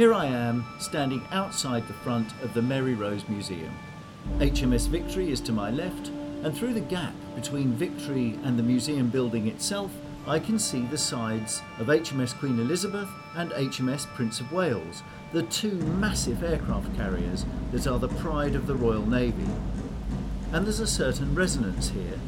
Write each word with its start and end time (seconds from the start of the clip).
Here 0.00 0.14
I 0.14 0.24
am, 0.24 0.64
standing 0.78 1.22
outside 1.30 1.86
the 1.86 1.92
front 1.92 2.32
of 2.42 2.54
the 2.54 2.62
Mary 2.62 2.94
Rose 2.94 3.28
Museum. 3.28 3.76
HMS 4.38 4.88
Victory 4.88 5.30
is 5.30 5.42
to 5.42 5.52
my 5.52 5.70
left, 5.70 6.08
and 6.42 6.56
through 6.56 6.72
the 6.72 6.80
gap 6.80 7.12
between 7.34 7.74
Victory 7.74 8.38
and 8.42 8.58
the 8.58 8.62
museum 8.62 9.10
building 9.10 9.46
itself, 9.46 9.92
I 10.26 10.38
can 10.38 10.58
see 10.58 10.86
the 10.86 10.96
sides 10.96 11.60
of 11.78 11.88
HMS 11.88 12.32
Queen 12.38 12.58
Elizabeth 12.58 13.10
and 13.36 13.50
HMS 13.50 14.06
Prince 14.14 14.40
of 14.40 14.50
Wales, 14.50 15.02
the 15.34 15.42
two 15.42 15.74
massive 15.74 16.42
aircraft 16.42 16.96
carriers 16.96 17.44
that 17.70 17.86
are 17.86 17.98
the 17.98 18.08
pride 18.08 18.54
of 18.54 18.66
the 18.66 18.76
Royal 18.76 19.04
Navy. 19.04 19.50
And 20.50 20.64
there's 20.64 20.80
a 20.80 20.86
certain 20.86 21.34
resonance 21.34 21.90
here. 21.90 22.18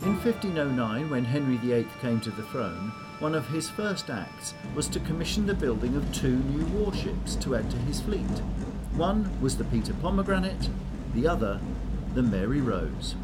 In 0.00 0.16
1509, 0.16 1.10
when 1.10 1.26
Henry 1.26 1.58
VIII 1.58 1.88
came 2.00 2.22
to 2.22 2.30
the 2.30 2.44
throne, 2.44 2.90
one 3.20 3.34
of 3.34 3.48
his 3.48 3.68
first 3.68 4.10
acts 4.10 4.54
was 4.76 4.86
to 4.86 5.00
commission 5.00 5.44
the 5.44 5.54
building 5.54 5.96
of 5.96 6.14
two 6.14 6.36
new 6.36 6.64
warships 6.66 7.34
to 7.34 7.56
add 7.56 7.68
to 7.68 7.76
his 7.78 8.00
fleet. 8.00 8.20
One 8.94 9.28
was 9.40 9.56
the 9.56 9.64
Peter 9.64 9.92
Pomegranate, 9.94 10.68
the 11.14 11.26
other, 11.26 11.60
the 12.14 12.22
Mary 12.22 12.60
Rose. 12.60 13.16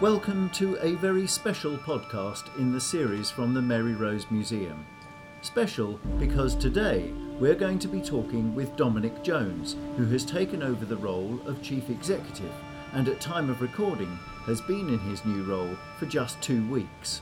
Welcome 0.00 0.50
to 0.50 0.78
a 0.80 0.94
very 0.94 1.26
special 1.26 1.76
podcast 1.78 2.56
in 2.58 2.70
the 2.70 2.80
series 2.80 3.28
from 3.28 3.54
the 3.54 3.62
Mary 3.62 3.94
Rose 3.94 4.30
Museum. 4.30 4.86
Special 5.42 5.98
because 6.20 6.54
today 6.54 7.10
we're 7.40 7.56
going 7.56 7.80
to 7.80 7.88
be 7.88 8.00
talking 8.00 8.54
with 8.54 8.76
Dominic 8.76 9.24
Jones, 9.24 9.74
who 9.96 10.06
has 10.06 10.24
taken 10.24 10.62
over 10.62 10.84
the 10.84 10.96
role 10.96 11.40
of 11.44 11.60
Chief 11.60 11.90
Executive 11.90 12.52
and 12.92 13.08
at 13.08 13.20
time 13.20 13.50
of 13.50 13.62
recording 13.62 14.16
has 14.46 14.60
been 14.60 14.88
in 14.88 15.00
his 15.00 15.24
new 15.24 15.42
role 15.42 15.76
for 15.98 16.06
just 16.06 16.40
two 16.40 16.64
weeks. 16.70 17.20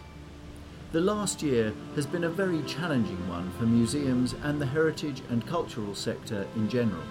The 0.93 1.01
last 1.01 1.43
year 1.43 1.73
has 1.97 2.07
been 2.07 2.23
a 2.23 2.29
very 2.29 2.63
challenging 2.63 3.29
one 3.29 3.51
for 3.59 3.65
museums 3.65 4.37
and 4.45 4.61
the 4.61 4.67
heritage 4.67 5.21
and 5.29 5.45
cultural 5.45 5.97
sector 5.97 6.47
in 6.55 6.69
general. 6.69 7.03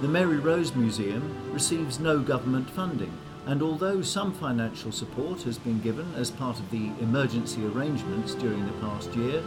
The 0.00 0.08
Mary 0.08 0.38
Rose 0.38 0.74
Museum 0.74 1.52
receives 1.52 2.00
no 2.00 2.18
government 2.18 2.68
funding, 2.68 3.16
and 3.46 3.62
although 3.62 4.02
some 4.02 4.32
financial 4.32 4.90
support 4.90 5.42
has 5.42 5.58
been 5.58 5.80
given 5.80 6.12
as 6.16 6.32
part 6.32 6.58
of 6.58 6.68
the 6.72 6.90
emergency 7.00 7.64
arrangements 7.64 8.34
during 8.34 8.66
the 8.66 8.80
past 8.80 9.14
year, 9.14 9.44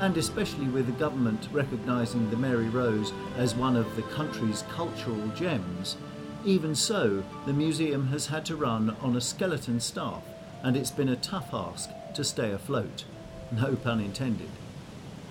and 0.00 0.18
especially 0.18 0.66
with 0.66 0.84
the 0.84 0.92
government 0.92 1.48
recognising 1.52 2.28
the 2.28 2.36
Mary 2.36 2.68
Rose 2.68 3.14
as 3.38 3.54
one 3.54 3.76
of 3.76 3.96
the 3.96 4.02
country's 4.02 4.62
cultural 4.68 5.26
gems, 5.28 5.96
even 6.44 6.74
so, 6.74 7.24
the 7.46 7.54
museum 7.54 8.08
has 8.08 8.26
had 8.26 8.44
to 8.44 8.56
run 8.56 8.94
on 9.00 9.16
a 9.16 9.22
skeleton 9.22 9.80
staff, 9.80 10.22
and 10.62 10.76
it's 10.76 10.90
been 10.90 11.08
a 11.08 11.16
tough 11.16 11.48
ask 11.54 11.88
to 12.14 12.24
stay 12.24 12.52
afloat. 12.52 13.04
No 13.52 13.76
pun 13.76 14.00
intended. 14.00 14.50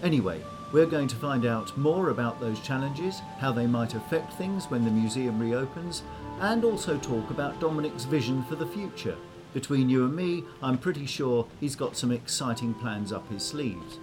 Anyway, 0.02 0.42
we're 0.72 0.86
going 0.86 1.08
to 1.08 1.16
find 1.16 1.46
out 1.46 1.78
more 1.78 2.10
about 2.10 2.40
those 2.40 2.60
challenges, 2.60 3.22
how 3.40 3.52
they 3.52 3.68
might 3.68 3.94
affect 3.94 4.34
things 4.34 4.66
when 4.66 4.84
the 4.84 4.92
museum 4.92 5.40
reopens, 5.40 6.04
and 6.40 6.66
also 6.66 6.98
talk 6.98 7.30
about 7.30 7.60
Dominic's 7.60 8.06
vision 8.06 8.44
for 8.44 8.56
the 8.56 8.66
future. 8.66 9.16
Between 9.54 9.88
you 9.88 10.06
and 10.06 10.16
me, 10.16 10.44
I'm 10.64 10.80
pretty 10.80 11.06
sure 11.06 11.48
he's 11.60 11.76
got 11.76 11.96
some 11.96 12.12
exciting 12.12 12.74
plans 12.74 13.14
up 13.14 13.30
his 13.30 13.44
sleeves. 13.44 14.00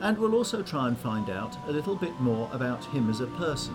And 0.00 0.18
we'll 0.18 0.34
also 0.34 0.62
try 0.62 0.88
and 0.88 0.98
find 0.98 1.30
out 1.30 1.56
a 1.68 1.72
little 1.72 1.94
bit 1.94 2.18
more 2.20 2.50
about 2.52 2.84
him 2.86 3.08
as 3.08 3.20
a 3.20 3.26
person, 3.28 3.74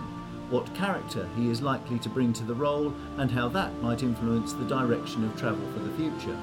what 0.49 0.75
character 0.75 1.29
he 1.37 1.49
is 1.49 1.61
likely 1.61 1.97
to 1.99 2.09
bring 2.09 2.33
to 2.33 2.43
the 2.43 2.53
role, 2.53 2.93
and 3.17 3.31
how 3.31 3.47
that 3.47 3.73
might 3.81 4.03
influence 4.03 4.51
the 4.51 4.65
direction 4.65 5.23
of 5.23 5.39
travel 5.39 5.65
for 5.71 5.79
the 5.79 5.95
future. 5.95 6.37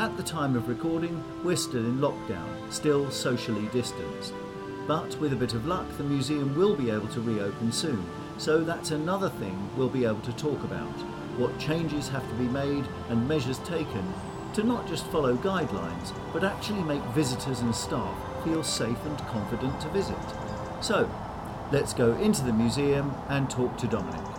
At 0.00 0.16
the 0.16 0.22
time 0.22 0.56
of 0.56 0.66
recording, 0.66 1.22
we're 1.44 1.56
still 1.56 1.84
in 1.84 1.98
lockdown, 1.98 2.72
still 2.72 3.10
socially 3.10 3.66
distanced. 3.66 4.32
But 4.86 5.14
with 5.20 5.34
a 5.34 5.36
bit 5.36 5.52
of 5.52 5.66
luck, 5.66 5.84
the 5.98 6.04
museum 6.04 6.56
will 6.56 6.74
be 6.74 6.88
able 6.88 7.08
to 7.08 7.20
reopen 7.20 7.70
soon, 7.70 8.02
so 8.38 8.64
that's 8.64 8.92
another 8.92 9.28
thing 9.28 9.68
we'll 9.76 9.90
be 9.90 10.06
able 10.06 10.22
to 10.22 10.32
talk 10.32 10.64
about 10.64 10.88
what 11.36 11.58
changes 11.58 12.08
have 12.08 12.26
to 12.26 12.34
be 12.36 12.48
made 12.48 12.86
and 13.10 13.28
measures 13.28 13.58
taken 13.58 14.14
to 14.54 14.62
not 14.62 14.88
just 14.88 15.06
follow 15.08 15.36
guidelines, 15.36 16.14
but 16.32 16.44
actually 16.44 16.82
make 16.84 17.02
visitors 17.12 17.60
and 17.60 17.74
staff 17.74 18.16
feel 18.42 18.64
safe 18.64 19.04
and 19.04 19.18
confident 19.26 19.78
to 19.82 19.88
visit. 19.90 20.16
So, 20.80 21.10
let's 21.72 21.92
go 21.92 22.14
into 22.14 22.42
the 22.42 22.54
museum 22.54 23.14
and 23.28 23.50
talk 23.50 23.76
to 23.76 23.86
Dominic. 23.86 24.29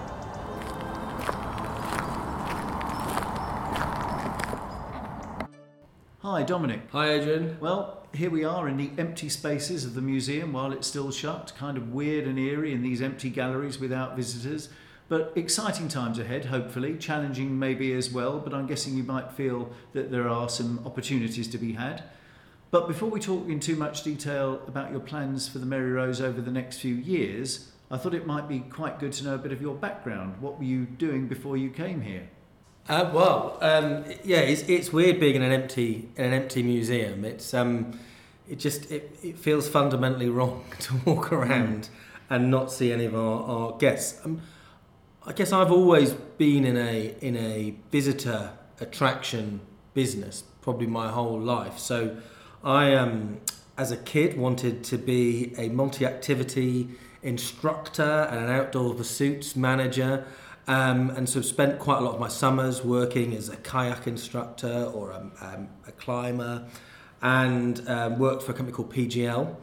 Hi, 6.41 6.47
Dominic. 6.47 6.81
Hi, 6.91 7.11
Adrian. 7.11 7.57
Well, 7.59 8.07
here 8.15 8.31
we 8.31 8.43
are 8.43 8.67
in 8.67 8.77
the 8.77 8.89
empty 8.97 9.29
spaces 9.29 9.85
of 9.85 9.93
the 9.93 10.01
museum 10.01 10.53
while 10.53 10.71
it's 10.71 10.87
still 10.87 11.11
shut. 11.11 11.53
Kind 11.55 11.77
of 11.77 11.93
weird 11.93 12.25
and 12.25 12.39
eerie 12.39 12.73
in 12.73 12.81
these 12.81 12.99
empty 12.99 13.29
galleries 13.29 13.79
without 13.79 14.15
visitors. 14.15 14.69
But 15.07 15.33
exciting 15.35 15.87
times 15.87 16.17
ahead, 16.17 16.45
hopefully. 16.45 16.97
Challenging 16.97 17.59
maybe 17.59 17.93
as 17.93 18.09
well, 18.09 18.39
but 18.39 18.55
I'm 18.55 18.65
guessing 18.65 18.95
you 18.95 19.03
might 19.03 19.31
feel 19.33 19.69
that 19.93 20.09
there 20.09 20.27
are 20.27 20.49
some 20.49 20.81
opportunities 20.83 21.47
to 21.49 21.59
be 21.59 21.73
had. 21.73 22.05
But 22.71 22.87
before 22.87 23.11
we 23.11 23.19
talk 23.19 23.47
in 23.47 23.59
too 23.59 23.75
much 23.75 24.01
detail 24.01 24.63
about 24.65 24.89
your 24.89 24.99
plans 24.99 25.47
for 25.47 25.59
the 25.59 25.67
Mary 25.67 25.91
Rose 25.91 26.21
over 26.21 26.41
the 26.41 26.49
next 26.49 26.79
few 26.79 26.95
years, 26.95 27.69
I 27.91 27.97
thought 27.97 28.15
it 28.15 28.25
might 28.25 28.49
be 28.49 28.61
quite 28.61 28.99
good 28.99 29.11
to 29.13 29.25
know 29.25 29.35
a 29.35 29.37
bit 29.37 29.51
of 29.51 29.61
your 29.61 29.75
background. 29.75 30.41
What 30.41 30.57
were 30.57 30.63
you 30.63 30.85
doing 30.85 31.27
before 31.27 31.55
you 31.55 31.69
came 31.69 32.01
here? 32.01 32.27
Uh, 32.89 33.09
well, 33.13 33.57
um, 33.61 34.03
yeah, 34.23 34.39
it's, 34.39 34.63
it's 34.63 34.91
weird 34.91 35.19
being 35.19 35.35
in 35.35 35.43
an 35.43 35.51
empty 35.51 36.09
in 36.17 36.25
an 36.25 36.33
empty 36.33 36.63
museum. 36.63 37.23
It's 37.23 37.53
um, 37.53 37.97
it 38.49 38.59
just 38.59 38.91
it, 38.91 39.15
it 39.23 39.37
feels 39.37 39.69
fundamentally 39.69 40.29
wrong 40.29 40.65
to 40.79 40.95
walk 41.05 41.31
around 41.31 41.89
and 42.29 42.49
not 42.49 42.71
see 42.71 42.91
any 42.91 43.05
of 43.05 43.15
our, 43.15 43.43
our 43.43 43.77
guests. 43.77 44.19
Um, 44.25 44.41
I 45.25 45.33
guess 45.33 45.53
I've 45.53 45.71
always 45.71 46.13
been 46.13 46.65
in 46.65 46.75
a 46.75 47.15
in 47.21 47.37
a 47.37 47.75
visitor 47.91 48.51
attraction 48.79 49.61
business, 49.93 50.43
probably 50.61 50.87
my 50.87 51.09
whole 51.09 51.39
life. 51.39 51.77
So 51.77 52.17
I 52.63 52.95
um, 52.95 53.39
as 53.77 53.91
a 53.91 53.97
kid 53.97 54.37
wanted 54.37 54.83
to 54.85 54.97
be 54.97 55.53
a 55.57 55.69
multi-activity 55.69 56.89
instructor 57.23 58.27
and 58.29 58.45
an 58.45 58.49
outdoor 58.49 58.95
pursuits 58.95 59.55
manager. 59.55 60.25
Um, 60.71 61.09
and 61.09 61.27
so 61.27 61.41
spent 61.41 61.79
quite 61.79 61.97
a 61.97 62.01
lot 62.01 62.13
of 62.13 62.21
my 62.21 62.29
summers 62.29 62.81
working 62.81 63.35
as 63.35 63.49
a 63.49 63.57
kayak 63.57 64.07
instructor 64.07 64.89
or 64.93 65.11
a, 65.11 65.17
um, 65.41 65.67
a 65.85 65.91
climber 65.91 66.65
and 67.21 67.85
um, 67.89 68.17
worked 68.17 68.41
for 68.41 68.53
a 68.53 68.55
company 68.55 68.73
called 68.73 68.89
PGL. 68.89 69.53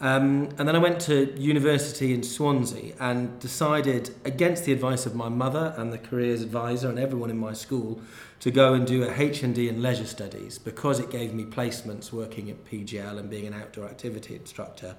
Um, 0.00 0.48
and 0.58 0.66
then 0.66 0.74
I 0.74 0.78
went 0.78 0.98
to 1.02 1.32
university 1.40 2.12
in 2.12 2.24
Swansea 2.24 2.96
and 2.98 3.38
decided, 3.38 4.16
against 4.24 4.64
the 4.64 4.72
advice 4.72 5.06
of 5.06 5.14
my 5.14 5.28
mother 5.28 5.72
and 5.76 5.92
the 5.92 5.98
careers 5.98 6.42
advisor 6.42 6.88
and 6.88 6.98
everyone 6.98 7.30
in 7.30 7.38
my 7.38 7.52
school, 7.52 8.00
to 8.40 8.50
go 8.50 8.74
and 8.74 8.84
do 8.84 9.04
a 9.04 9.12
HND 9.12 9.68
in 9.68 9.80
leisure 9.80 10.04
studies 10.04 10.58
because 10.58 10.98
it 10.98 11.10
gave 11.10 11.32
me 11.32 11.44
placements 11.44 12.10
working 12.10 12.50
at 12.50 12.64
PGL 12.64 13.20
and 13.20 13.30
being 13.30 13.46
an 13.46 13.54
outdoor 13.54 13.84
activity 13.84 14.34
instructor. 14.34 14.96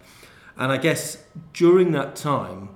And 0.56 0.72
I 0.72 0.78
guess 0.78 1.26
during 1.52 1.92
that 1.92 2.16
time, 2.16 2.70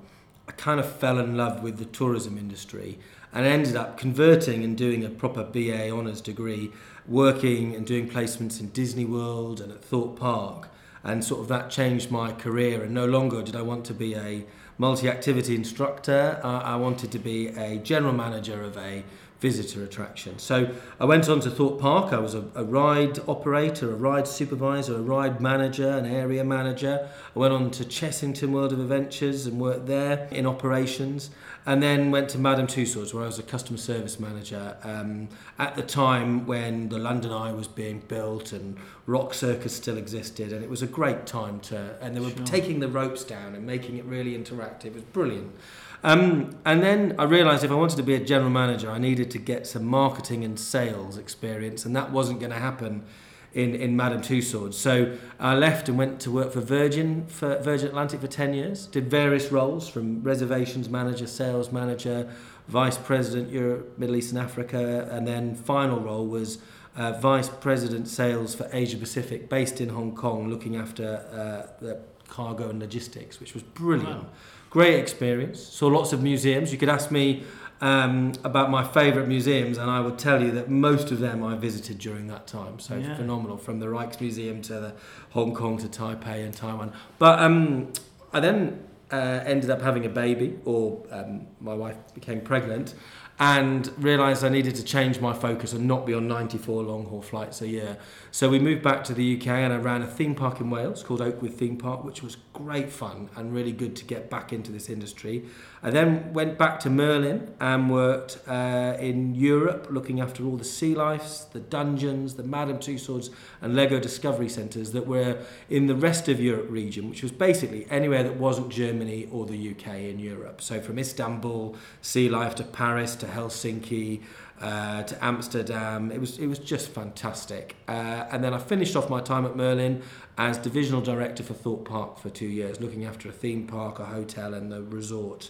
kind 0.62 0.80
of 0.80 0.88
fell 0.88 1.18
in 1.18 1.36
love 1.36 1.64
with 1.64 1.80
the 1.80 1.86
tourism 1.86 2.38
industry 2.38 3.00
and 3.34 3.48
ended 3.48 3.76
up 3.76 3.98
converting 3.98 4.64
and 4.64 4.78
doing 4.78 5.04
a 5.04 5.10
proper 5.10 5.44
BA 5.44 5.90
honours 5.90 6.22
degree, 6.22 6.72
working 7.08 7.76
and 7.76 7.86
doing 7.88 8.08
placements 8.08 8.60
in 8.60 8.68
Disney 8.68 9.06
World 9.06 9.60
and 9.60 9.72
at 9.72 9.84
Thorpe 9.84 10.20
Park. 10.20 10.70
And 11.04 11.24
sort 11.26 11.42
of 11.42 11.48
that 11.48 11.72
changed 11.72 12.12
my 12.12 12.32
career. 12.32 12.84
And 12.84 12.94
no 12.94 13.08
longer 13.08 13.42
did 13.42 13.56
I 13.56 13.64
want 13.64 13.86
to 13.86 13.94
be 13.96 14.14
a 14.14 14.46
multi 14.78 15.10
activity 15.10 15.56
instructor, 15.56 16.40
uh, 16.44 16.60
I 16.60 16.76
wanted 16.76 17.12
to 17.12 17.20
be 17.20 17.48
a 17.48 17.78
general 17.78 18.14
manager 18.14 18.64
of 18.64 18.78
a 18.78 19.04
visitor 19.41 19.84
attraction. 19.84 20.38
So 20.38 20.69
I 21.00 21.06
went 21.06 21.28
on 21.28 21.40
to 21.41 21.50
Thorpe 21.50 21.81
Park. 21.81 22.13
I 22.13 22.19
was 22.19 22.35
a, 22.35 22.44
a, 22.53 22.63
ride 22.63 23.18
operator, 23.28 23.91
a 23.91 23.96
ride 23.96 24.28
supervisor, 24.28 24.96
a 24.96 25.02
ride 25.02 25.41
manager, 25.41 25.90
an 25.90 26.06
area 26.06 26.44
manager. 26.44 27.09
I 27.35 27.40
went 27.40 27.51
on 27.51 27.72
to 27.72 27.83
Chessington 27.83 28.51
World 28.51 28.71
of 28.71 28.80
Adventures 28.80 29.48
and 29.48 29.60
worked 29.60 29.88
there 29.88 30.27
in 30.31 30.45
operations. 30.45 31.31
And 31.66 31.81
then 31.84 32.10
went 32.10 32.30
to 32.30 32.40
Madame 32.40 32.66
Tussauds, 32.66 33.13
where 33.13 33.24
I 33.24 33.28
was 33.28 33.38
a 33.38 33.44
customer 33.44 33.78
service 33.78 34.19
manager 34.19 34.78
um, 34.84 35.30
at 35.60 35.75
the 35.75 35.84
time 35.84 36.48
when 36.48 36.90
the 36.90 36.98
London 36.98 37.31
Eye 37.31 37.52
was 37.52 37.68
being 37.68 38.00
built 38.08 38.52
and 38.52 38.78
Rock 39.06 39.34
Circus 39.34 39.75
still 39.75 39.98
existed. 39.98 40.54
And 40.54 40.63
it 40.63 40.69
was 40.69 40.81
a 40.81 40.88
great 40.88 41.28
time 41.28 41.60
to, 41.62 41.98
and 42.02 42.16
they 42.16 42.19
were 42.19 42.31
sure. 42.31 42.46
taking 42.46 42.80
the 42.80 42.88
ropes 42.88 43.24
down 43.24 43.54
and 43.54 43.66
making 43.66 43.98
it 43.98 44.06
really 44.06 44.36
interactive. 44.36 44.86
It 44.86 44.96
was 44.96 45.04
brilliant. 45.04 45.56
Um, 46.04 46.58
and 46.66 46.81
then 46.81 47.16
I 47.19 47.25
realised 47.25 47.64
if 47.64 47.72
I 47.72 47.75
wanted 47.75 47.98
to 47.98 48.04
be 48.04 48.16
a 48.16 48.19
general 48.19 48.50
manager, 48.50 48.90
I 48.90 48.98
needed 48.98 49.30
to 49.31 49.38
get 49.38 49.68
some 49.68 49.86
marketing 49.86 50.44
and 50.44 50.60
sales 50.60 51.18
experience, 51.18 51.86
and 51.86 51.96
that 51.96 52.12
wasn't 52.12 52.40
going 52.40 52.52
to 52.52 52.60
happen 52.60 53.04
in, 53.53 53.75
in 53.75 53.95
Madame 53.95 54.21
Tussauds. 54.21 54.75
So 54.75 55.18
I 55.39 55.56
left 55.56 55.89
and 55.89 55.98
went 55.98 56.19
to 56.21 56.31
work 56.31 56.53
for 56.53 56.62
Virgin, 56.62 57.25
for 57.27 57.57
Virgin 57.59 57.89
Atlantic 57.89 58.21
for 58.21 58.27
10 58.27 58.53
years, 58.53 58.88
did 58.88 59.09
various 59.09 59.51
roles 59.51 59.89
from 59.89 60.24
reservations 60.24 60.89
manager, 60.89 61.27
sales 61.27 61.71
manager, 61.71 62.30
vice 62.68 62.98
president, 62.98 63.51
Europe, 63.51 63.98
Middle 63.98 64.15
East 64.15 64.31
and 64.31 64.39
Africa, 64.39 65.07
and 65.12 65.27
then 65.27 65.56
final 65.56 66.00
role 66.00 66.25
was 66.25 66.59
uh, 66.95 67.13
vice 67.13 67.50
president 67.50 68.07
sales 68.07 68.56
for 68.56 68.69
Asia 68.71 68.98
Pacific, 68.98 69.50
based 69.50 69.81
in 69.81 69.89
Hong 69.89 70.15
Kong, 70.15 70.50
looking 70.50 70.75
after 70.75 71.25
uh, 71.31 71.83
the 71.83 72.00
cargo 72.27 72.69
and 72.69 72.80
logistics, 72.80 73.39
which 73.39 73.54
was 73.54 73.63
brilliant. 73.63 74.24
Wow. 74.24 74.30
Great 74.69 74.97
experience. 75.00 75.62
Saw 75.62 75.88
lots 75.88 76.13
of 76.13 76.24
museums. 76.24 76.71
You 76.71 76.77
could 76.77 76.88
ask 76.88 77.12
me 77.12 77.44
um, 77.81 78.33
about 78.44 78.69
my 78.69 78.83
favourite 78.83 79.28
museums, 79.28 79.78
and 79.78 79.89
I 79.89 80.00
would 80.00 80.19
tell 80.19 80.42
you 80.42 80.51
that 80.51 80.69
most 80.69 81.12
of 81.12 81.19
them 81.19 81.44
I 81.44 81.56
visited 81.56 81.98
during 81.98 82.28
that 82.28 82.45
time. 82.45 82.80
So 82.80 82.95
yeah. 82.95 83.16
phenomenal, 83.16 83.57
from 83.57 83.80
the 83.80 83.88
Rijksmuseum 83.88 84.62
to 84.63 84.74
the 84.74 84.94
Hong 85.31 85.54
Kong 85.56 85.80
to 85.80 85.88
Taipei 85.88 86.45
and 86.45 86.54
Taiwan. 86.54 86.94
But 87.18 87.39
um, 87.39 87.92
I 88.31 88.39
then 88.39 88.88
uh, 89.12 89.42
ended 89.45 89.72
up 89.72 89.81
having 89.81 90.06
a 90.06 90.10
baby, 90.10 90.60
or 90.63 91.04
um, 91.12 91.48
my 91.60 91.74
wife 91.74 91.98
became 92.13 92.42
pregnant, 92.42 92.94
and 93.42 93.92
realised 93.98 94.44
I 94.44 94.50
needed 94.50 94.76
to 94.76 94.84
change 94.84 95.20
my 95.20 95.34
focus 95.34 95.74
and 95.74 95.88
not 95.88 96.06
be 96.06 96.14
on 96.14 96.28
94 96.28 96.84
long 96.84 97.08
haul 97.08 97.24
flights 97.24 97.60
a 97.64 97.68
year. 97.68 97.98
So 98.30 98.48
we 98.50 98.60
moved 98.60 98.84
back 98.84 99.04
to 99.06 99.16
the 99.16 99.36
UK 99.36 99.48
and 99.48 99.74
I 99.74 99.78
ran 99.78 100.04
a 100.04 100.08
theme 100.08 100.36
park 100.36 100.62
in 100.62 100.70
Wales 100.70 101.02
called 101.02 101.22
Oakwood 101.22 101.56
Theme 101.56 101.76
Park, 101.76 102.04
which 102.04 102.22
was 102.22 102.38
great 102.54 102.92
fun 102.92 103.32
and 103.36 103.52
really 103.52 103.72
good 103.72 103.96
to 103.96 104.06
get 104.06 104.30
back 104.30 104.54
into 104.54 104.72
this 104.72 104.92
industry. 104.92 105.46
I 105.82 105.90
then 105.90 106.32
went 106.34 106.60
back 106.60 106.80
to 106.82 106.92
Merlin 106.92 107.52
and 107.60 107.90
worked 107.90 108.38
uh, 108.48 108.96
in 109.00 109.34
Europe 109.34 109.88
looking 109.90 110.22
after 110.22 110.46
all 110.46 110.56
the 110.56 110.64
sea 110.64 110.94
lifes, 110.94 111.46
the 111.46 111.60
dungeons, 111.60 112.36
the 112.36 112.44
Madame 112.44 112.78
Tussauds 112.78 113.32
and 113.60 113.76
Lego 113.76 114.00
Discovery 114.00 114.50
Centres 114.50 114.92
that 114.92 115.08
were 115.08 115.40
in 115.68 115.88
the 115.88 115.96
rest 115.96 116.30
of 116.30 116.40
Europe 116.40 116.70
region, 116.70 117.10
which 117.10 117.24
was 117.24 117.32
basically 117.32 117.88
anywhere 117.90 118.22
that 118.22 118.38
wasn't 118.38 118.70
Germany 118.70 119.28
or 119.32 119.48
the 119.48 119.72
UK 119.72 119.88
in 119.88 120.20
Europe. 120.20 120.62
So 120.62 120.80
from 120.80 121.00
Istanbul, 121.00 121.76
Sea 122.04 122.30
Life 122.30 122.54
to 122.56 122.64
Paris 122.64 123.16
to 123.16 123.31
Helsinki, 123.31 124.22
uh, 124.62 125.04
to 125.04 125.25
Amsterdam. 125.25 126.12
It 126.12 126.19
was 126.19 126.38
it 126.38 126.48
was 126.48 126.60
just 126.60 126.89
fantastic. 126.89 127.75
Uh, 127.88 128.25
and 128.31 128.44
then 128.44 128.54
I 128.54 128.60
finished 128.60 128.95
off 128.95 129.10
my 129.10 129.19
time 129.19 129.45
at 129.45 129.56
Merlin 129.56 130.04
as 130.38 130.57
divisional 130.57 131.01
director 131.01 131.44
for 131.44 131.54
Thorpe 131.54 131.88
Park 131.88 132.19
for 132.19 132.30
two 132.30 132.45
years, 132.48 132.80
looking 132.80 133.04
after 133.06 133.28
a 133.30 133.31
theme 133.31 133.66
park, 133.68 134.00
a 134.00 134.06
hotel, 134.06 134.54
and 134.54 134.72
the 134.72 134.83
resort. 134.83 135.50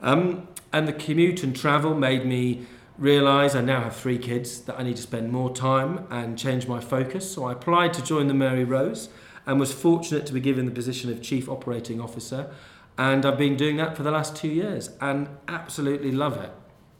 Um, 0.00 0.48
and 0.72 0.86
the 0.86 0.92
commute 0.92 1.42
and 1.42 1.54
travel 1.54 1.94
made 1.94 2.24
me 2.24 2.66
realise 2.98 3.54
I 3.54 3.62
now 3.62 3.82
have 3.82 3.96
three 3.96 4.18
kids 4.18 4.60
that 4.62 4.78
I 4.78 4.82
need 4.82 4.96
to 4.96 5.02
spend 5.02 5.32
more 5.32 5.54
time 5.54 6.06
and 6.10 6.38
change 6.38 6.68
my 6.68 6.80
focus. 6.80 7.32
So 7.32 7.44
I 7.44 7.52
applied 7.52 7.94
to 7.94 8.02
join 8.02 8.28
the 8.28 8.34
Mary 8.34 8.64
Rose 8.64 9.08
and 9.46 9.58
was 9.58 9.72
fortunate 9.72 10.26
to 10.26 10.32
be 10.32 10.40
given 10.40 10.66
the 10.66 10.72
position 10.72 11.10
of 11.10 11.22
chief 11.22 11.48
operating 11.48 12.00
officer. 12.00 12.50
And 12.98 13.24
I've 13.24 13.38
been 13.38 13.56
doing 13.56 13.76
that 13.78 13.96
for 13.96 14.02
the 14.02 14.10
last 14.10 14.36
two 14.36 14.48
years 14.48 14.90
and 15.00 15.28
absolutely 15.48 16.12
love 16.12 16.36
it. 16.36 16.52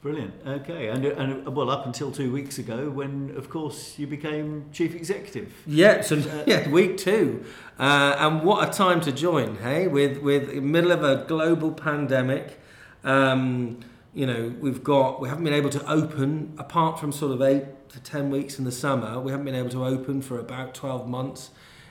Brilliant. 0.02 0.34
Okay, 0.44 0.88
and, 0.88 1.04
and 1.04 1.54
well, 1.54 1.70
up 1.70 1.86
until 1.86 2.10
two 2.10 2.32
weeks 2.32 2.58
ago, 2.58 2.90
when 2.90 3.32
of 3.36 3.48
course 3.48 3.96
you 4.00 4.08
became 4.08 4.68
chief 4.72 4.96
executive. 4.96 5.54
Yeah, 5.64 6.00
so 6.00 6.16
yeah, 6.46 6.68
week 6.68 6.96
two, 6.96 7.44
uh, 7.78 8.16
and 8.18 8.42
what 8.42 8.68
a 8.68 8.72
time 8.72 9.00
to 9.02 9.12
join, 9.12 9.58
hey? 9.58 9.86
With 9.86 10.18
with 10.18 10.52
middle 10.54 10.90
of 10.90 11.04
a 11.04 11.24
global 11.28 11.70
pandemic, 11.70 12.58
um, 13.04 13.78
you 14.12 14.26
know, 14.26 14.52
we've 14.58 14.82
got 14.82 15.20
we 15.20 15.28
haven't 15.28 15.44
been 15.44 15.54
able 15.54 15.70
to 15.70 15.88
open 15.88 16.54
apart 16.58 16.98
from 16.98 17.12
sort 17.12 17.30
of 17.30 17.40
eight 17.40 17.88
to 17.90 18.00
ten 18.00 18.28
weeks 18.28 18.58
in 18.58 18.64
the 18.64 18.72
summer. 18.72 19.20
We 19.20 19.30
haven't 19.30 19.46
been 19.46 19.54
able 19.54 19.70
to 19.70 19.84
open 19.84 20.20
for 20.20 20.40
about 20.40 20.74
twelve 20.74 21.08
months. 21.08 21.50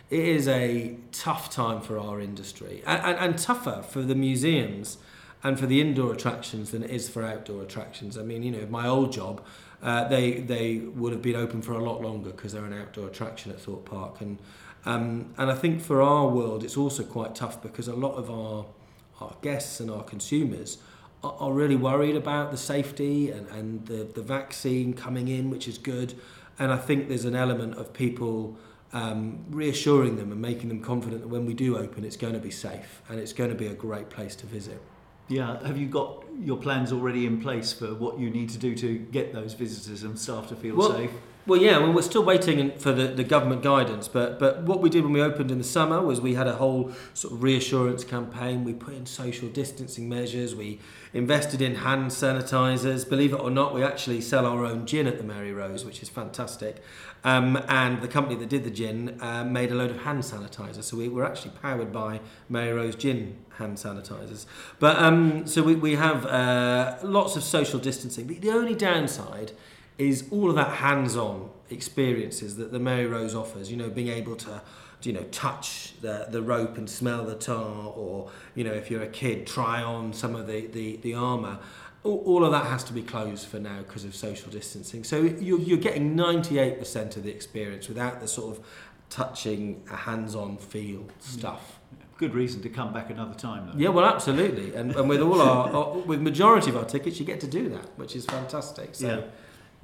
It 0.10 0.20
is 0.20 0.50
a 0.50 0.98
tough 1.14 1.50
time 1.50 1.80
for 1.80 1.98
our 1.98 2.20
industry, 2.20 2.84
and, 2.86 3.02
and, 3.04 3.18
and 3.18 3.38
tougher 3.38 3.82
for 3.88 4.02
the 4.02 4.16
museums 4.16 4.98
and 5.44 5.60
for 5.60 5.66
the 5.66 5.82
indoor 5.82 6.14
attractions 6.14 6.72
than 6.72 6.84
it 6.84 6.90
is 6.90 7.10
for 7.10 7.24
outdoor 7.24 7.64
attractions. 7.64 8.18
I 8.18 8.24
mean, 8.24 8.44
you 8.44 8.52
know, 8.52 8.66
my 8.70 8.88
old 8.88 9.12
job, 9.12 9.44
uh, 9.82 10.08
they 10.08 10.34
they 10.34 10.78
would 10.78 11.12
have 11.12 11.22
been 11.22 11.36
open 11.36 11.62
for 11.62 11.74
a 11.74 11.84
lot 11.84 12.02
longer 12.02 12.30
because 12.30 12.54
they're 12.54 12.66
an 12.66 12.74
outdoor 12.74 13.08
attraction 13.08 13.52
at 13.52 13.60
Thorpe 13.60 13.90
Park, 13.90 14.22
and 14.22 14.38
um, 14.86 15.34
and 15.38 15.50
I 15.50 15.56
think 15.56 15.82
for 15.82 16.02
our 16.02 16.28
world, 16.28 16.64
it's 16.64 16.78
also 16.78 17.04
quite 17.04 17.36
tough 17.36 17.62
because 17.62 17.88
a 17.88 17.96
lot 17.96 18.16
of 18.16 18.30
our 18.30 18.66
our 19.20 19.36
guests 19.42 19.80
and 19.80 19.90
our 19.90 20.04
consumers 20.04 20.78
are, 21.24 21.36
are 21.40 21.54
really 21.54 21.76
worried 21.76 22.16
about 22.16 22.50
the 22.50 22.58
safety 22.58 23.30
and, 23.30 23.48
and 23.50 23.86
the, 23.86 24.04
the 24.04 24.22
vaccine 24.24 24.94
coming 24.94 25.28
in, 25.28 25.52
which 25.52 25.68
is 25.68 25.78
good, 25.78 26.16
and 26.58 26.72
I 26.72 26.78
think 26.78 27.08
there's 27.08 27.26
an 27.26 27.36
element 27.36 27.76
of 27.76 27.94
people. 27.94 28.58
Um, 28.94 29.46
reassuring 29.50 30.18
them 30.18 30.34
and 30.34 30.42
making 30.42 30.68
them 30.68 30.82
confident 30.82 31.22
that 31.22 31.30
when 31.30 31.46
we 31.46 31.54
do 31.54 31.78
open, 31.78 32.04
it's 32.04 32.18
going 32.18 32.34
to 32.34 32.42
be 32.42 32.52
safe 32.52 33.02
and 33.08 33.22
it's 33.22 33.32
going 33.32 33.50
to 33.50 33.56
be 33.56 33.68
a 33.68 33.74
great 33.74 34.10
place 34.10 34.36
to 34.36 34.46
visit. 34.46 34.82
Yeah, 35.32 35.66
have 35.66 35.78
you 35.78 35.88
got 35.88 36.26
your 36.40 36.58
plans 36.58 36.92
already 36.92 37.26
in 37.26 37.42
place 37.42 37.72
for 37.72 37.94
what 37.94 38.20
you 38.20 38.30
need 38.30 38.50
to 38.50 38.58
do 38.58 38.76
to 38.76 38.98
get 38.98 39.34
those 39.34 39.54
visitors 39.54 40.04
and 40.04 40.20
staff 40.20 40.50
to 40.50 40.56
feel 40.56 40.76
well, 40.76 40.92
safe? 40.92 41.12
Well, 41.48 41.60
yeah, 41.60 41.80
well, 41.80 41.92
we're 41.92 42.04
still 42.04 42.24
waiting 42.24 42.78
for 42.78 42.92
the, 42.92 43.08
the 43.08 43.24
government 43.24 43.64
guidance, 43.64 44.08
but 44.08 44.38
but 44.38 44.62
what 44.62 44.80
we 44.80 44.92
did 44.92 45.04
when 45.04 45.14
we 45.14 45.22
opened 45.24 45.50
in 45.50 45.58
the 45.58 45.64
summer 45.64 46.00
was 46.00 46.22
we 46.22 46.36
had 46.36 46.46
a 46.46 46.54
whole 46.54 46.92
sort 47.16 47.34
of 47.34 47.42
reassurance 47.42 48.04
campaign. 48.04 48.64
We 48.64 48.74
put 48.74 48.94
in 48.94 49.08
social 49.08 49.50
distancing 49.50 50.08
measures. 50.08 50.54
We 50.54 50.80
invested 51.14 51.60
in 51.60 51.76
hand 51.76 52.12
sanitizers. 52.12 53.10
Believe 53.10 53.34
it 53.34 53.40
or 53.40 53.50
not, 53.50 53.74
we 53.74 53.84
actually 53.84 54.22
sell 54.22 54.46
our 54.46 54.64
own 54.64 54.86
gin 54.86 55.08
at 55.08 55.18
the 55.18 55.24
Mary 55.24 55.52
Rose, 55.52 55.84
which 55.84 56.04
is 56.04 56.10
fantastic. 56.10 56.84
Um, 57.24 57.58
and 57.68 58.04
the 58.04 58.08
company 58.08 58.36
that 58.36 58.50
did 58.50 58.64
the 58.64 58.70
gin 58.70 59.18
uh, 59.20 59.44
made 59.44 59.72
a 59.72 59.76
load 59.76 59.90
of 59.90 60.02
hand 60.02 60.22
sanitizer. 60.22 60.84
So 60.84 60.96
we 60.96 61.10
were 61.10 61.26
actually 61.26 61.52
powered 61.60 61.92
by 61.92 62.20
Mary 62.50 62.74
Rose 62.74 62.96
Gin 62.96 63.38
hand 63.58 63.78
sanitizers. 63.78 64.46
But 64.78 64.98
um, 64.98 65.48
so 65.48 65.64
we, 65.64 65.74
we 65.74 65.96
have 65.96 66.24
uh, 66.28 66.98
lots 67.02 67.36
of 67.36 67.44
social 67.44 67.80
distancing. 67.80 68.28
The, 68.28 68.38
the 68.38 68.52
only 68.52 68.76
downside 68.76 69.54
is 70.10 70.26
all 70.32 70.50
of 70.50 70.56
that 70.56 70.76
hands-on 70.78 71.50
experiences 71.70 72.58
that 72.58 72.72
the 72.72 72.80
Mary 72.80 73.06
Rose 73.06 73.36
offers. 73.36 73.70
You 73.72 73.78
know, 73.78 73.90
being 73.90 74.10
able 74.10 74.36
to 74.38 74.62
you 75.04 75.14
know 75.14 75.24
touch 75.32 75.94
the 76.02 76.28
the 76.30 76.42
rope 76.42 76.78
and 76.78 76.90
smell 76.90 77.26
the 77.26 77.36
tar 77.36 77.88
or 77.96 78.30
you 78.54 78.64
know 78.64 78.72
if 78.72 78.92
you're 78.92 79.02
a 79.02 79.08
kid 79.08 79.48
try 79.48 79.82
on 79.82 80.14
some 80.14 80.36
of 80.36 80.46
the 80.46 80.68
the, 80.68 80.98
the 80.98 81.16
armor 81.16 81.58
all, 82.04 82.44
of 82.44 82.52
that 82.52 82.66
has 82.66 82.84
to 82.86 82.94
be 82.94 83.04
closed 83.04 83.48
for 83.48 83.60
now 83.60 83.78
because 83.78 84.06
of 84.06 84.16
social 84.16 84.52
distancing. 84.52 85.04
So 85.04 85.22
you're, 85.22 85.60
you're 85.60 85.78
getting 85.78 86.16
98% 86.18 87.16
of 87.16 87.22
the 87.22 87.30
experience 87.30 87.88
without 87.88 88.20
the 88.20 88.28
sort 88.28 88.58
of 88.58 88.66
touching, 89.12 89.84
a 89.92 89.96
hands-on 89.96 90.58
feel 90.58 91.02
mm. 91.02 91.12
stuff. 91.20 91.78
Good 92.18 92.34
reason 92.34 92.62
to 92.64 92.70
come 92.70 92.92
back 92.92 93.12
another 93.12 93.36
time, 93.36 93.68
though. 93.68 93.78
Yeah, 93.78 93.90
well, 93.90 94.06
absolutely, 94.06 94.74
and, 94.74 94.96
and 94.96 95.08
with 95.08 95.22
all 95.22 95.42
our, 95.42 95.72
our, 95.72 95.98
with 96.00 96.22
majority 96.22 96.72
of 96.72 96.78
our 96.78 96.86
tickets, 96.86 97.20
you 97.20 97.26
get 97.28 97.40
to 97.42 97.48
do 97.48 97.70
that, 97.70 97.86
which 97.98 98.16
is 98.16 98.26
fantastic. 98.26 98.96
So. 98.96 99.08
Yeah. 99.08 99.22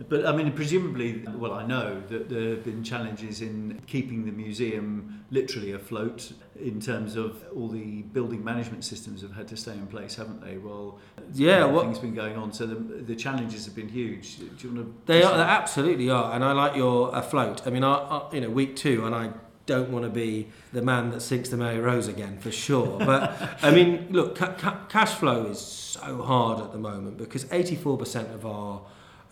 But 0.09 0.27
I 0.27 0.31
mean, 0.35 0.51
presumably, 0.51 1.23
well, 1.35 1.53
I 1.53 1.65
know 1.65 2.01
that 2.09 2.29
there 2.29 2.51
have 2.51 2.63
been 2.63 2.83
challenges 2.83 3.41
in 3.41 3.81
keeping 3.88 4.25
the 4.25 4.31
museum 4.31 5.23
literally 5.31 5.71
afloat 5.71 6.31
in 6.59 6.79
terms 6.79 7.15
of 7.15 7.44
all 7.55 7.67
the 7.67 8.03
building 8.03 8.44
management 8.44 8.83
systems 8.85 9.21
have 9.21 9.33
had 9.33 9.47
to 9.47 9.57
stay 9.57 9.73
in 9.73 9.87
place, 9.87 10.16
haven't 10.16 10.42
they? 10.42 10.57
Well, 10.57 10.99
yeah, 11.33 11.66
what 11.66 11.85
things 11.85 11.97
been 11.99 12.13
going 12.13 12.37
on, 12.37 12.54
so 12.54 12.68
the, 12.68 12.75
the 12.75 13.16
challenges 13.16 13.66
have 13.66 13.75
been 13.75 13.89
huge. 13.89 14.37
Do 14.37 14.45
you 14.59 14.73
want 14.75 15.06
to? 15.06 15.11
They 15.11 15.23
are, 15.23 15.35
they 15.35 15.44
absolutely 15.44 16.09
are, 16.11 16.31
and 16.33 16.44
I 16.44 16.51
like 16.51 16.75
your 16.75 17.16
afloat. 17.16 17.66
I 17.66 17.71
mean, 17.71 17.83
I, 17.83 17.95
I, 17.95 18.33
you 18.33 18.42
know, 18.42 18.49
week 18.51 18.75
two, 18.75 19.04
and 19.06 19.16
I 19.16 19.31
don't 19.66 19.89
want 19.92 20.06
to 20.06 20.09
be 20.11 20.47
the 20.73 20.81
man 20.81 21.09
that 21.11 21.21
sinks 21.21 21.49
the 21.49 21.57
Mary 21.57 21.80
Rose 21.80 22.07
again 22.07 22.37
for 22.39 22.51
sure. 22.51 22.99
But 23.06 23.35
I 23.63 23.71
mean, 23.71 24.07
look, 24.11 24.35
ca- 24.35 24.54
ca- 24.54 24.85
cash 24.89 25.16
flow 25.16 25.45
is 25.47 25.59
so 25.59 26.21
hard 26.21 26.61
at 26.61 26.71
the 26.71 26.77
moment 26.77 27.18
because 27.18 27.45
84% 27.45 28.33
of 28.33 28.45
our 28.45 28.81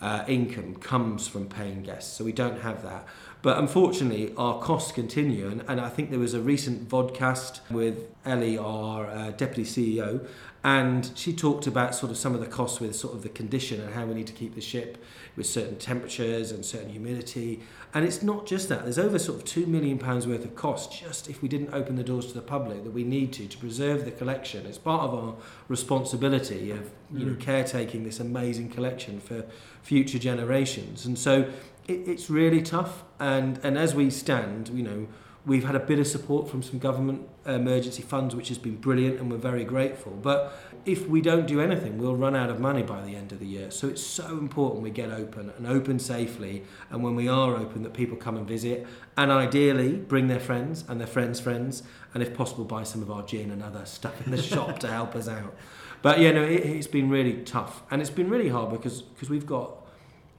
uh, 0.06 0.24
income 0.28 0.76
comes 0.76 1.28
from 1.28 1.48
paying 1.48 1.82
guests, 1.82 2.16
so 2.16 2.24
we 2.24 2.32
don't 2.32 2.62
have 2.62 2.84
that. 2.84 3.08
But 3.42 3.58
unfortunately, 3.58 4.36
our 4.38 4.60
costs 4.60 4.92
continue, 4.92 5.48
and, 5.48 5.64
and 5.68 5.82
I 5.82 5.90
think 5.90 6.12
there 6.12 6.20
was 6.20 6.36
a 6.36 6.40
recent 6.40 6.88
vodcast 6.88 7.62
with 7.72 8.08
Ellie, 8.24 8.56
our 8.56 9.08
uh, 9.08 9.32
deputy 9.32 9.64
CEO, 9.64 10.28
and 10.66 11.12
she 11.14 11.32
talked 11.32 11.68
about 11.68 11.94
sort 11.94 12.12
of 12.12 12.18
some 12.18 12.34
of 12.34 12.40
the 12.40 12.48
costs 12.48 12.80
with 12.80 12.96
sort 12.96 13.14
of 13.14 13.22
the 13.22 13.30
condition 13.30 13.80
and 13.80 13.94
how 13.94 14.04
we 14.04 14.16
need 14.16 14.26
to 14.26 14.34
keep 14.34 14.56
the 14.56 14.62
ship 14.62 14.98
with 15.36 15.46
certain 15.46 15.78
temperatures 15.78 16.50
and 16.50 16.66
certain 16.66 16.90
humidity. 16.90 17.62
And 17.94 18.04
it's 18.04 18.24
not 18.24 18.48
just 18.48 18.68
that. 18.70 18.82
There's 18.82 18.98
over 18.98 19.20
sort 19.20 19.38
of 19.38 19.46
two 19.46 19.68
million 19.68 20.00
pounds 20.00 20.26
worth 20.26 20.44
of 20.44 20.56
cost 20.56 20.92
just 20.92 21.30
if 21.30 21.44
we 21.44 21.48
didn't 21.48 21.72
open 21.72 21.98
the 21.98 22.04
doors 22.04 22.26
to 22.30 22.34
the 22.34 22.42
public 22.42 22.84
that 22.84 22.90
we 22.90 23.04
need 23.04 23.32
to 23.34 23.46
to 23.48 23.58
preserve 23.60 24.06
the 24.06 24.12
collection. 24.12 24.66
It's 24.66 24.80
part 24.80 25.04
of 25.04 25.14
our 25.14 25.36
responsibility 25.68 26.72
of 26.72 26.90
you 27.14 27.28
know 27.28 27.34
mm. 27.34 27.40
caretaking 27.40 28.04
this 28.04 28.20
amazing 28.20 28.70
collection 28.70 29.20
for 29.20 29.46
future 29.84 30.18
generations. 30.18 31.06
And 31.06 31.20
so 31.20 31.42
it, 31.88 32.08
it's 32.08 32.28
really 32.28 32.64
tough. 32.64 33.04
And 33.20 33.60
and 33.62 33.78
as 33.78 33.94
we 33.94 34.10
stand, 34.10 34.70
you 34.70 34.82
know 34.82 35.08
We've 35.46 35.64
had 35.64 35.76
a 35.76 35.80
bit 35.80 36.00
of 36.00 36.08
support 36.08 36.50
from 36.50 36.64
some 36.64 36.80
government 36.80 37.30
emergency 37.46 38.02
funds, 38.02 38.36
which 38.36 38.50
has 38.50 38.58
been 38.58 38.78
brilliant, 38.78 39.20
and 39.20 39.30
we're 39.32 39.38
very 39.38 39.64
grateful. 39.64 40.12
But 40.14 40.58
if 40.86 41.08
we 41.08 41.22
don't 41.22 41.46
do 41.46 41.62
anything, 41.62 42.00
we'll 42.00 42.16
run 42.16 42.36
out 42.36 42.50
of 42.50 42.60
money 42.60 42.82
by 42.82 43.02
the 43.02 43.16
end 43.16 43.32
of 43.32 43.40
the 43.40 43.46
year. 43.46 43.70
So 43.70 43.88
it's 43.88 44.02
so 44.02 44.40
important 44.40 44.82
we 44.82 44.90
get 44.90 45.12
open 45.12 45.54
and 45.56 45.68
open 45.68 46.00
safely. 46.00 46.64
And 46.90 47.04
when 47.04 47.16
we 47.16 47.28
are 47.28 47.56
open, 47.56 47.84
that 47.84 47.94
people 47.94 48.18
come 48.18 48.38
and 48.38 48.48
visit, 48.48 48.88
and 49.18 49.32
ideally 49.32 49.94
bring 49.94 50.28
their 50.28 50.40
friends 50.40 50.84
and 50.88 51.00
their 51.00 51.08
friends' 51.08 51.40
friends, 51.40 51.84
and 52.16 52.24
if 52.24 52.34
possible, 52.34 52.66
buy 52.66 52.82
some 52.82 53.04
of 53.04 53.12
our 53.12 53.22
gin 53.22 53.52
and 53.52 53.62
other 53.62 53.86
stuff 53.86 54.26
in 54.26 54.32
the 54.32 54.42
shop 54.42 54.80
to 54.80 54.88
help 54.88 55.16
us 55.16 55.28
out. 55.28 55.56
But 56.02 56.20
yeah, 56.20 56.32
no, 56.32 56.44
it, 56.44 56.66
it's 56.66 56.88
been 56.88 57.10
really 57.10 57.44
tough, 57.44 57.84
and 57.92 58.02
it's 58.02 58.10
been 58.10 58.30
really 58.30 58.50
hard 58.50 58.72
because 58.72 59.04
because 59.04 59.30
we've 59.30 59.46
got 59.46 59.72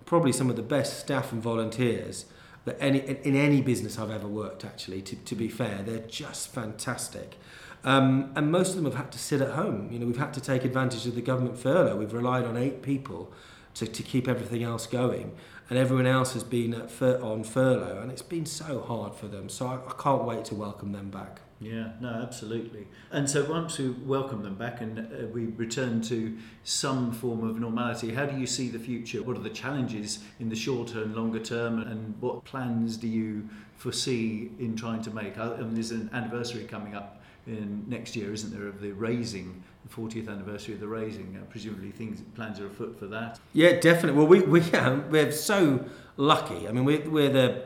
probably 0.04 0.32
some 0.32 0.50
of 0.50 0.56
the 0.56 0.62
best 0.62 0.98
staff 1.00 1.32
and 1.32 1.42
volunteers 1.42 2.26
that 2.66 2.76
any 2.80 2.98
in 3.00 3.34
any 3.34 3.62
business 3.62 3.98
I've 3.98 4.10
ever 4.10 4.28
worked 4.28 4.64
actually 4.64 5.00
to, 5.02 5.16
to 5.16 5.34
be 5.34 5.48
fair 5.48 5.82
they're 5.82 6.06
just 6.22 6.48
fantastic 6.52 7.36
Um, 7.84 8.32
and 8.34 8.50
most 8.50 8.70
of 8.70 8.76
them 8.76 8.84
have 8.84 8.96
had 8.96 9.12
to 9.12 9.18
sit 9.18 9.40
at 9.40 9.50
home. 9.52 9.88
You 9.92 9.98
know, 10.00 10.06
we've 10.06 10.18
had 10.18 10.34
to 10.34 10.40
take 10.40 10.64
advantage 10.64 11.06
of 11.06 11.14
the 11.14 11.22
government 11.22 11.56
furlough. 11.56 11.96
We've 11.96 12.12
relied 12.12 12.44
on 12.44 12.56
eight 12.56 12.82
people 12.82 13.32
to, 13.74 13.86
to 13.86 14.02
keep 14.02 14.26
everything 14.26 14.64
else 14.64 14.88
going. 14.88 15.36
And 15.70 15.78
everyone 15.78 16.06
else 16.06 16.32
has 16.32 16.42
been 16.42 16.88
fur- 16.88 17.20
on 17.22 17.44
furlough, 17.44 18.00
and 18.02 18.10
it's 18.10 18.22
been 18.22 18.46
so 18.46 18.80
hard 18.80 19.14
for 19.14 19.28
them. 19.28 19.48
So 19.48 19.66
I, 19.68 19.74
I 19.88 19.94
can't 20.02 20.24
wait 20.24 20.44
to 20.46 20.54
welcome 20.56 20.90
them 20.92 21.10
back. 21.10 21.40
Yeah, 21.58 21.92
no, 22.00 22.08
absolutely. 22.08 22.86
And 23.10 23.28
so 23.28 23.44
once 23.44 23.78
we 23.78 23.88
welcome 23.88 24.42
them 24.42 24.56
back 24.56 24.82
and 24.82 24.98
uh, 24.98 25.26
we 25.28 25.46
return 25.46 26.02
to 26.02 26.36
some 26.64 27.12
form 27.12 27.48
of 27.48 27.58
normality, 27.58 28.12
how 28.12 28.26
do 28.26 28.38
you 28.38 28.46
see 28.46 28.68
the 28.68 28.78
future? 28.78 29.22
What 29.22 29.36
are 29.38 29.42
the 29.42 29.50
challenges 29.50 30.18
in 30.38 30.50
the 30.50 30.56
shorter 30.56 31.02
and 31.02 31.14
longer 31.14 31.40
term, 31.40 31.80
and 31.80 32.14
what 32.20 32.44
plans 32.44 32.98
do 32.98 33.08
you 33.08 33.48
foresee 33.76 34.50
in 34.58 34.76
trying 34.76 35.02
to 35.02 35.10
make? 35.10 35.38
I 35.38 35.56
mean, 35.56 35.74
there's 35.74 35.92
an 35.92 36.10
anniversary 36.12 36.64
coming 36.64 36.94
up 36.94 37.22
in 37.46 37.84
next 37.88 38.16
year, 38.16 38.34
isn't 38.34 38.52
there, 38.52 38.66
of 38.66 38.80
the 38.80 38.92
raising, 38.92 39.62
the 39.88 39.94
40th 39.94 40.28
anniversary 40.28 40.74
of 40.74 40.80
the 40.80 40.88
raising? 40.88 41.38
Uh, 41.40 41.44
presumably, 41.48 41.90
things 41.90 42.20
plans 42.34 42.60
are 42.60 42.66
afoot 42.66 42.98
for 42.98 43.06
that. 43.06 43.40
Yeah, 43.54 43.80
definitely. 43.80 44.18
Well, 44.18 44.26
we 44.26 44.40
we 44.42 44.60
we're 45.10 45.32
so 45.32 45.86
lucky. 46.18 46.68
I 46.68 46.72
mean, 46.72 46.84
we're, 46.84 47.08
we're 47.08 47.30
the 47.32 47.64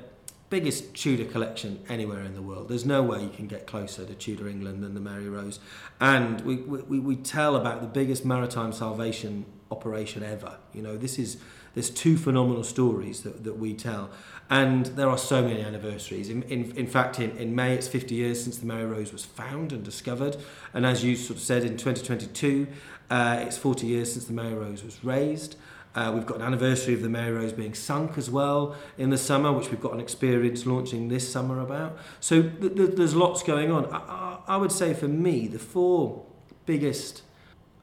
biggest 0.50 0.94
Tudor 0.94 1.24
collection 1.24 1.80
anywhere 1.88 2.22
in 2.22 2.34
the 2.34 2.42
world. 2.42 2.68
There's 2.68 2.84
no 2.84 3.02
way 3.02 3.22
you 3.22 3.30
can 3.30 3.46
get 3.46 3.66
closer 3.66 4.04
to 4.04 4.14
Tudor 4.14 4.48
England 4.48 4.82
than 4.82 4.94
the 4.94 5.00
Mary 5.00 5.28
Rose. 5.28 5.60
And 6.00 6.40
we, 6.42 6.56
we, 6.56 6.98
we 6.98 7.16
tell 7.16 7.56
about 7.56 7.80
the 7.80 7.86
biggest 7.86 8.24
maritime 8.24 8.72
salvation 8.72 9.46
operation 9.70 10.24
ever. 10.24 10.56
You 10.74 10.82
know, 10.82 10.96
this 10.96 11.18
is 11.18 11.38
there's 11.74 11.90
two 11.90 12.16
phenomenal 12.16 12.64
stories 12.64 13.22
that, 13.22 13.44
that 13.44 13.58
we 13.58 13.74
tell. 13.74 14.10
And 14.48 14.86
there 14.86 15.08
are 15.08 15.18
so 15.18 15.42
many 15.42 15.62
anniversaries. 15.62 16.28
In, 16.28 16.42
in, 16.44 16.76
in 16.76 16.88
fact, 16.88 17.20
in, 17.20 17.30
in 17.36 17.54
May, 17.54 17.74
it's 17.74 17.86
50 17.86 18.16
years 18.16 18.42
since 18.42 18.58
the 18.58 18.66
Mary 18.66 18.86
Rose 18.86 19.12
was 19.12 19.24
found 19.24 19.72
and 19.72 19.84
discovered. 19.84 20.36
And 20.74 20.84
as 20.84 21.04
you 21.04 21.14
sort 21.14 21.38
of 21.38 21.42
said, 21.44 21.62
in 21.62 21.76
2022, 21.76 22.66
uh, 23.08 23.44
it's 23.46 23.56
40 23.56 23.86
years 23.86 24.12
since 24.12 24.24
the 24.24 24.32
Mary 24.32 24.54
Rose 24.54 24.82
was 24.82 25.04
raised. 25.04 25.54
Uh, 25.94 26.12
we've 26.14 26.26
got 26.26 26.36
an 26.36 26.42
anniversary 26.42 26.94
of 26.94 27.02
the 27.02 27.08
Mary 27.08 27.32
Rose 27.32 27.52
being 27.52 27.74
sunk 27.74 28.16
as 28.16 28.30
well 28.30 28.76
in 28.96 29.10
the 29.10 29.18
summer, 29.18 29.52
which 29.52 29.70
we've 29.70 29.80
got 29.80 29.92
an 29.92 30.00
experience 30.00 30.64
launching 30.64 31.08
this 31.08 31.30
summer 31.30 31.60
about. 31.60 31.98
So 32.20 32.42
th- 32.42 32.76
th- 32.76 32.90
there's 32.94 33.16
lots 33.16 33.42
going 33.42 33.72
on. 33.72 33.86
I-, 33.86 33.98
I-, 33.98 34.38
I 34.54 34.56
would 34.56 34.70
say 34.70 34.94
for 34.94 35.08
me, 35.08 35.48
the 35.48 35.58
four 35.58 36.24
biggest 36.64 37.22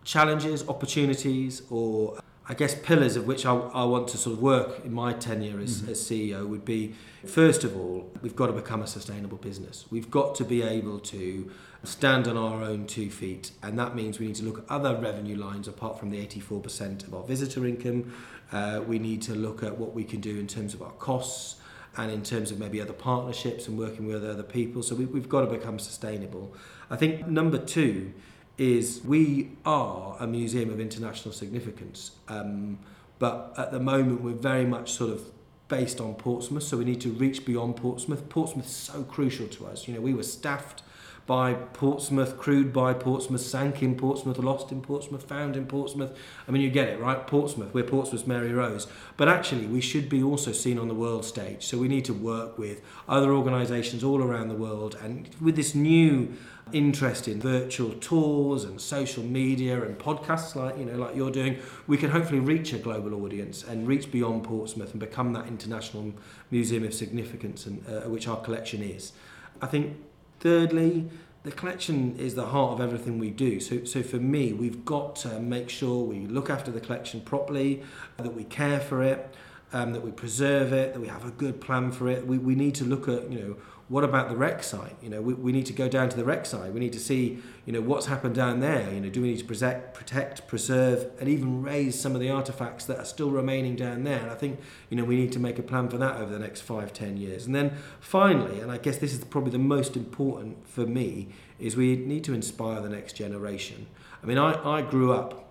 challenges, 0.06 0.68
opportunities, 0.70 1.64
or 1.70 2.18
I 2.50 2.54
guess 2.54 2.74
pillars 2.74 3.18
of 3.18 3.28
which 3.28 3.46
I, 3.46 3.54
I 3.54 3.84
want 3.84 4.08
to 4.10 4.18
sort 4.18 4.38
of 4.38 4.42
work 4.42 4.86
in 4.86 4.94
my 4.94 5.12
tenure 5.14 5.60
as, 5.60 5.82
mm-hmm. 5.82 5.92
as 5.92 6.02
CEO 6.02 6.48
would 6.48 6.64
be 6.64 6.96
first 7.26 7.66
of 7.66 7.76
all, 7.76 8.10
we've 8.22 8.36
got 8.36 8.48
to 8.48 8.54
become 8.54 8.82
a 8.82 8.88
sustainable 8.88 9.38
business. 9.38 9.86
We've 9.90 10.10
got 10.10 10.36
to 10.36 10.46
be 10.46 10.62
able 10.62 11.00
to 11.00 11.52
stand 11.84 12.28
on 12.28 12.38
our 12.38 12.64
own 12.64 12.88
two 12.88 13.10
feet, 13.10 13.52
and 13.62 13.78
that 13.78 13.96
means 13.96 14.20
we 14.20 14.28
need 14.28 14.36
to 14.36 14.46
look 14.46 14.60
at 14.60 14.66
other 14.70 14.96
revenue 14.96 15.36
lines 15.36 15.68
apart 15.68 16.00
from 16.00 16.10
the 16.10 16.26
84% 16.26 17.06
of 17.06 17.14
our 17.14 17.24
visitor 17.24 17.66
income. 17.66 18.14
Uh, 18.52 18.82
we 18.86 18.98
need 18.98 19.22
to 19.24 19.36
look 19.36 19.62
at 19.62 19.78
what 19.78 19.94
we 19.94 20.06
can 20.06 20.22
do 20.22 20.40
in 20.40 20.48
terms 20.48 20.74
of 20.74 20.82
our 20.82 20.92
costs 20.92 21.58
and 21.98 22.12
in 22.12 22.24
terms 22.24 22.52
of 22.52 22.60
maybe 22.60 22.80
other 22.80 22.94
partnerships 22.94 23.68
and 23.68 23.78
working 23.78 24.08
with 24.08 24.24
other 24.24 24.44
people. 24.44 24.84
So 24.84 24.96
we, 24.96 25.06
we've 25.06 25.28
got 25.28 25.42
to 25.42 25.48
become 25.48 25.80
sustainable. 25.80 26.56
I 26.90 26.96
think 26.96 27.28
number 27.28 27.58
two 27.58 28.14
is 28.58 29.02
we 29.04 29.52
are 29.66 30.18
a 30.20 30.28
museum 30.28 30.70
of 30.70 30.80
international 30.80 31.34
significance, 31.34 32.12
um, 32.28 32.80
but 33.20 33.54
at 33.58 33.72
the 33.72 33.80
moment 33.80 34.22
we're 34.22 34.34
very 34.34 34.66
much 34.66 34.92
sort 34.92 35.12
of 35.12 35.22
based 35.68 36.00
on 36.00 36.16
Portsmouth, 36.16 36.64
so 36.64 36.78
we 36.78 36.86
need 36.86 37.02
to 37.02 37.10
reach 37.10 37.46
beyond 37.46 37.76
Portsmouth. 37.76 38.30
Portsmouth 38.30 38.66
is 38.66 38.72
so 38.72 39.04
crucial 39.04 39.48
to 39.48 39.68
us. 39.68 39.88
You 39.88 39.94
know, 39.94 40.02
we 40.02 40.14
were 40.14 40.24
staffed 40.24 40.82
by 41.28 41.54
Portsmouth, 41.54 42.38
crewed 42.38 42.72
by 42.72 42.94
Portsmouth, 42.94 43.42
sank 43.42 43.84
in 43.84 43.98
Portsmouth, 43.98 44.38
lost 44.40 44.72
in 44.72 44.82
Portsmouth, 44.82 45.24
found 45.24 45.58
in 45.58 45.68
Portsmouth. 45.68 46.18
I 46.48 46.52
mean, 46.52 46.62
you 46.62 46.70
get 46.70 46.88
it, 46.88 47.02
right? 47.02 47.28
Portsmouth, 47.28 47.74
we're 47.74 47.84
Portsmouth's 47.84 48.26
Mary 48.26 48.54
Rose. 48.54 48.88
But 49.18 49.28
actually, 49.28 49.68
we 49.68 49.82
should 49.82 50.08
be 50.08 50.24
also 50.24 50.54
seen 50.54 50.80
on 50.80 50.88
the 50.88 50.94
world 50.94 51.26
stage. 51.26 51.66
So 51.66 51.78
we 51.78 51.90
need 51.90 52.06
to 52.06 52.14
work 52.14 52.58
with 52.58 52.82
other 53.10 53.34
organisations 53.34 54.06
all 54.06 54.24
around 54.24 54.48
the 54.48 54.56
world. 54.56 54.98
And 55.04 55.28
with 55.42 55.58
this 55.58 55.76
new 55.76 56.34
interest 56.74 57.28
in 57.28 57.40
virtual 57.40 57.92
tours 57.94 58.64
and 58.64 58.80
social 58.80 59.24
media 59.24 59.84
and 59.84 59.98
podcasts 59.98 60.56
like 60.56 60.78
you 60.78 60.86
know 60.86 60.98
like 60.98 61.16
you're 61.16 61.32
doing 61.32 61.58
we 61.88 61.98
can 61.98 62.10
hopefully 62.10 62.40
reach 62.40 62.74
a 62.74 62.78
global 62.78 63.24
audience 63.24 63.64
and 63.64 63.88
reach 63.88 64.12
beyond 64.12 64.44
Portsmouth 64.44 64.92
and 64.92 65.00
become 65.00 65.34
that 65.34 65.48
international 65.48 66.14
museum 66.52 66.84
of 66.84 66.94
significance 66.94 67.66
and 67.66 67.84
uh, 67.88 68.10
which 68.10 68.28
our 68.28 68.38
collection 68.42 68.82
is 68.82 69.14
i 69.62 69.66
think 69.66 69.96
Thirdly, 70.40 71.10
the 71.44 71.52
collection 71.52 72.16
is 72.18 72.36
the 72.36 72.48
heart 72.48 72.74
of 72.74 72.82
everything 72.82 73.18
we 73.18 73.32
do. 73.32 73.60
So, 73.60 73.86
so 73.86 74.04
for 74.04 74.18
me, 74.18 74.54
we've 74.54 74.86
got 74.86 75.16
to 75.18 75.40
make 75.40 75.70
sure 75.70 76.04
we 76.04 76.28
look 76.28 76.50
after 76.50 76.72
the 76.72 76.80
collection 76.80 77.22
properly, 77.22 77.84
that 78.18 78.34
we 78.34 78.44
care 78.44 78.80
for 78.80 79.02
it, 79.02 79.34
um, 79.74 79.94
that 79.94 80.04
we 80.04 80.12
preserve 80.12 80.74
it, 80.74 80.94
that 80.94 81.00
we 81.00 81.08
have 81.08 81.26
a 81.26 81.32
good 81.32 81.60
plan 81.60 81.92
for 81.92 82.08
it. 82.08 82.28
We, 82.28 82.38
we 82.38 82.56
need 82.56 82.76
to 82.76 82.84
look 82.84 83.08
at, 83.08 83.32
you 83.32 83.40
know, 83.40 83.56
what 83.90 84.04
about 84.04 84.28
the 84.30 84.36
wreck 84.36 84.64
site? 84.64 84.96
You 85.02 85.10
know, 85.10 85.22
we, 85.22 85.34
we 85.34 85.52
need 85.54 85.66
to 85.68 85.74
go 85.74 85.88
down 85.88 86.10
to 86.10 86.18
the 86.18 86.26
wreck 86.26 86.46
site. 86.46 86.74
We 86.74 86.80
need 86.82 86.92
to 86.94 87.00
see, 87.00 87.40
you 87.66 87.72
know, 87.72 87.80
what's 87.80 88.08
happened 88.08 88.36
down 88.36 88.60
there. 88.60 88.92
You 88.94 89.00
know, 89.00 89.10
do 89.10 89.22
we 89.22 89.30
need 89.30 89.40
to 89.40 89.46
protect, 89.46 89.94
protect, 89.94 90.46
preserve, 90.46 91.10
and 91.20 91.30
even 91.30 91.64
raise 91.64 91.98
some 91.98 92.14
of 92.14 92.20
the 92.20 92.30
artifacts 92.30 92.84
that 92.86 93.00
are 93.00 93.06
still 93.06 93.32
remaining 93.32 93.78
down 93.78 94.04
there? 94.04 94.20
And 94.20 94.30
I 94.30 94.36
think, 94.36 94.60
you 94.90 94.98
know, 94.98 95.06
we 95.06 95.16
need 95.16 95.32
to 95.32 95.40
make 95.40 95.58
a 95.58 95.64
plan 95.64 95.88
for 95.88 95.98
that 96.00 96.18
over 96.18 96.32
the 96.32 96.40
next 96.40 96.62
five, 96.62 96.92
ten 96.92 97.16
years. 97.16 97.46
And 97.46 97.56
then 97.56 97.78
finally, 98.02 98.60
and 98.60 98.72
I 98.72 98.78
guess 98.78 98.98
this 98.98 99.14
is 99.14 99.24
probably 99.24 99.52
the 99.52 99.58
most 99.60 99.96
important 99.96 100.68
for 100.68 100.86
me, 100.86 101.30
is 101.58 101.78
we 101.78 101.96
need 101.96 102.26
to 102.26 102.34
inspire 102.34 102.82
the 102.82 102.90
next 102.90 103.14
generation. 103.14 103.88
I 104.22 104.26
mean, 104.26 104.38
I, 104.38 104.62
I 104.64 104.82
grew 104.82 105.14
up 105.14 105.47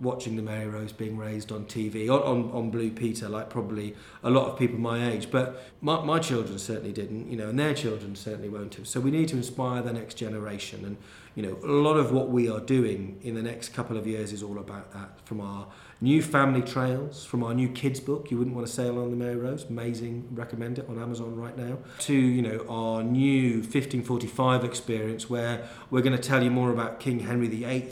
watching 0.00 0.36
the 0.36 0.42
Mary 0.42 0.66
Rose 0.66 0.92
being 0.92 1.16
raised 1.16 1.50
on 1.50 1.64
TV, 1.64 2.08
on, 2.08 2.22
on, 2.22 2.50
on 2.52 2.70
Blue 2.70 2.90
Peter, 2.90 3.28
like 3.28 3.50
probably 3.50 3.94
a 4.22 4.30
lot 4.30 4.48
of 4.48 4.58
people 4.58 4.78
my 4.78 5.10
age. 5.10 5.30
But 5.30 5.62
my, 5.80 6.04
my 6.04 6.18
children 6.18 6.58
certainly 6.58 6.92
didn't, 6.92 7.30
you 7.30 7.36
know, 7.36 7.48
and 7.48 7.58
their 7.58 7.74
children 7.74 8.14
certainly 8.14 8.48
won't 8.48 8.76
have. 8.76 8.86
So 8.86 9.00
we 9.00 9.10
need 9.10 9.28
to 9.28 9.36
inspire 9.36 9.82
the 9.82 9.92
next 9.92 10.14
generation. 10.14 10.84
And, 10.84 10.96
you 11.34 11.42
know, 11.42 11.58
a 11.62 11.72
lot 11.72 11.96
of 11.96 12.12
what 12.12 12.28
we 12.30 12.48
are 12.48 12.60
doing 12.60 13.18
in 13.22 13.34
the 13.34 13.42
next 13.42 13.70
couple 13.70 13.96
of 13.96 14.06
years 14.06 14.32
is 14.32 14.42
all 14.42 14.58
about 14.58 14.92
that. 14.92 15.20
From 15.24 15.40
our 15.40 15.66
new 16.00 16.22
family 16.22 16.62
trails, 16.62 17.24
from 17.24 17.42
our 17.42 17.54
new 17.54 17.68
kids 17.68 17.98
book, 17.98 18.30
you 18.30 18.38
wouldn't 18.38 18.54
want 18.54 18.66
to 18.66 18.72
sail 18.72 19.00
on 19.00 19.10
the 19.10 19.16
Mary 19.16 19.36
Rose, 19.36 19.64
amazing, 19.64 20.28
recommend 20.32 20.78
it 20.78 20.88
on 20.88 21.00
Amazon 21.00 21.36
right 21.36 21.56
now, 21.56 21.78
to, 22.00 22.14
you 22.14 22.42
know, 22.42 22.64
our 22.68 23.02
new 23.02 23.54
1545 23.54 24.64
experience 24.64 25.28
where 25.28 25.68
we're 25.90 26.02
going 26.02 26.16
to 26.16 26.22
tell 26.22 26.42
you 26.42 26.50
more 26.50 26.70
about 26.70 27.00
King 27.00 27.20
Henry 27.20 27.48
VIII 27.48 27.88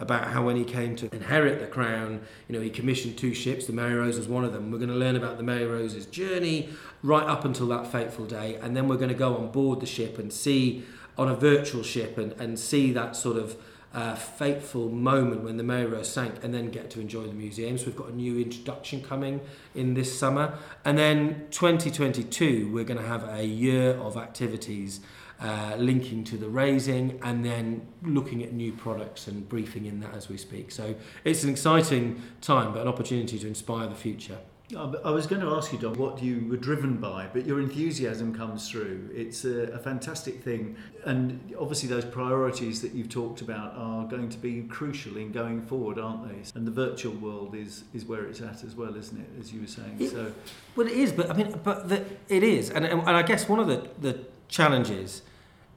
about 0.00 0.28
how 0.28 0.44
when 0.44 0.56
he 0.56 0.64
came 0.64 0.96
to 0.96 1.14
inherit 1.14 1.60
the 1.60 1.66
crown, 1.66 2.22
you 2.48 2.56
know, 2.56 2.60
he 2.60 2.70
commissioned 2.70 3.16
two 3.16 3.34
ships. 3.34 3.66
The 3.66 3.72
Mary 3.72 3.94
Rose 3.94 4.18
was 4.18 4.26
one 4.26 4.44
of 4.44 4.52
them. 4.52 4.70
We're 4.70 4.78
going 4.78 4.90
to 4.90 4.96
learn 4.96 5.14
about 5.14 5.36
the 5.36 5.42
Mary 5.42 5.66
Rose's 5.66 6.06
journey 6.06 6.70
right 7.02 7.26
up 7.26 7.44
until 7.44 7.68
that 7.68 7.86
fateful 7.86 8.24
day, 8.26 8.56
and 8.56 8.76
then 8.76 8.88
we're 8.88 8.96
going 8.96 9.10
to 9.10 9.14
go 9.14 9.36
on 9.36 9.52
board 9.52 9.80
the 9.80 9.86
ship 9.86 10.18
and 10.18 10.32
see 10.32 10.84
on 11.18 11.28
a 11.28 11.34
virtual 11.34 11.82
ship 11.82 12.16
and, 12.16 12.32
and 12.32 12.58
see 12.58 12.92
that 12.92 13.14
sort 13.14 13.36
of 13.36 13.56
uh, 13.92 14.14
fateful 14.14 14.88
moment 14.88 15.42
when 15.42 15.56
the 15.56 15.62
Mary 15.62 15.86
Rose 15.86 16.08
sank 16.08 16.44
and 16.44 16.54
then 16.54 16.70
get 16.70 16.90
to 16.90 17.00
enjoy 17.00 17.26
the 17.26 17.34
museum. 17.34 17.76
So 17.76 17.86
we've 17.86 17.96
got 17.96 18.08
a 18.08 18.14
new 18.14 18.38
introduction 18.38 19.02
coming 19.02 19.40
in 19.74 19.94
this 19.94 20.16
summer. 20.16 20.56
And 20.84 20.96
then 20.96 21.46
2022, 21.50 22.70
we're 22.72 22.84
going 22.84 23.00
to 23.00 23.06
have 23.06 23.28
a 23.28 23.44
year 23.44 23.90
of 23.94 24.16
activities 24.16 25.00
uh, 25.40 25.74
linking 25.78 26.22
to 26.24 26.36
the 26.36 26.48
raising 26.48 27.18
and 27.22 27.44
then 27.44 27.86
looking 28.02 28.42
at 28.42 28.52
new 28.52 28.72
products 28.72 29.26
and 29.26 29.48
briefing 29.48 29.86
in 29.86 30.00
that 30.00 30.14
as 30.14 30.28
we 30.28 30.36
speak. 30.36 30.70
So 30.70 30.94
it's 31.24 31.44
an 31.44 31.50
exciting 31.50 32.22
time, 32.40 32.72
but 32.72 32.82
an 32.82 32.88
opportunity 32.88 33.38
to 33.38 33.46
inspire 33.46 33.86
the 33.88 33.94
future. 33.94 34.38
I 34.76 35.10
was 35.10 35.26
going 35.26 35.42
to 35.42 35.48
ask 35.56 35.72
you, 35.72 35.78
Dom, 35.78 35.94
what 35.94 36.22
you 36.22 36.46
were 36.48 36.56
driven 36.56 36.98
by, 36.98 37.28
but 37.32 37.44
your 37.44 37.60
enthusiasm 37.60 38.32
comes 38.32 38.70
through. 38.70 39.10
It's 39.12 39.44
a, 39.44 39.72
a, 39.72 39.78
fantastic 39.78 40.44
thing. 40.44 40.76
And 41.04 41.52
obviously, 41.58 41.88
those 41.88 42.04
priorities 42.04 42.80
that 42.82 42.92
you've 42.92 43.08
talked 43.08 43.40
about 43.40 43.74
are 43.74 44.04
going 44.06 44.28
to 44.28 44.38
be 44.38 44.62
crucial 44.62 45.16
in 45.16 45.32
going 45.32 45.62
forward, 45.62 45.98
aren't 45.98 46.28
they? 46.28 46.48
And 46.54 46.66
the 46.66 46.70
virtual 46.70 47.14
world 47.14 47.56
is, 47.56 47.84
is 47.92 48.04
where 48.04 48.26
it's 48.26 48.40
at 48.42 48.62
as 48.62 48.76
well, 48.76 48.94
isn't 48.94 49.18
it, 49.18 49.28
as 49.40 49.52
you 49.52 49.62
were 49.62 49.66
saying? 49.66 49.96
It, 49.98 50.10
so, 50.10 50.32
Well, 50.76 50.86
it 50.86 50.92
is, 50.92 51.10
but 51.10 51.30
I 51.30 51.32
mean, 51.32 51.58
but 51.64 51.88
the, 51.88 52.04
it 52.28 52.44
is. 52.44 52.70
And, 52.70 52.84
and 52.84 53.02
I 53.02 53.22
guess 53.22 53.48
one 53.48 53.58
of 53.58 53.66
the, 53.66 53.88
the 54.00 54.20
challenges 54.48 55.22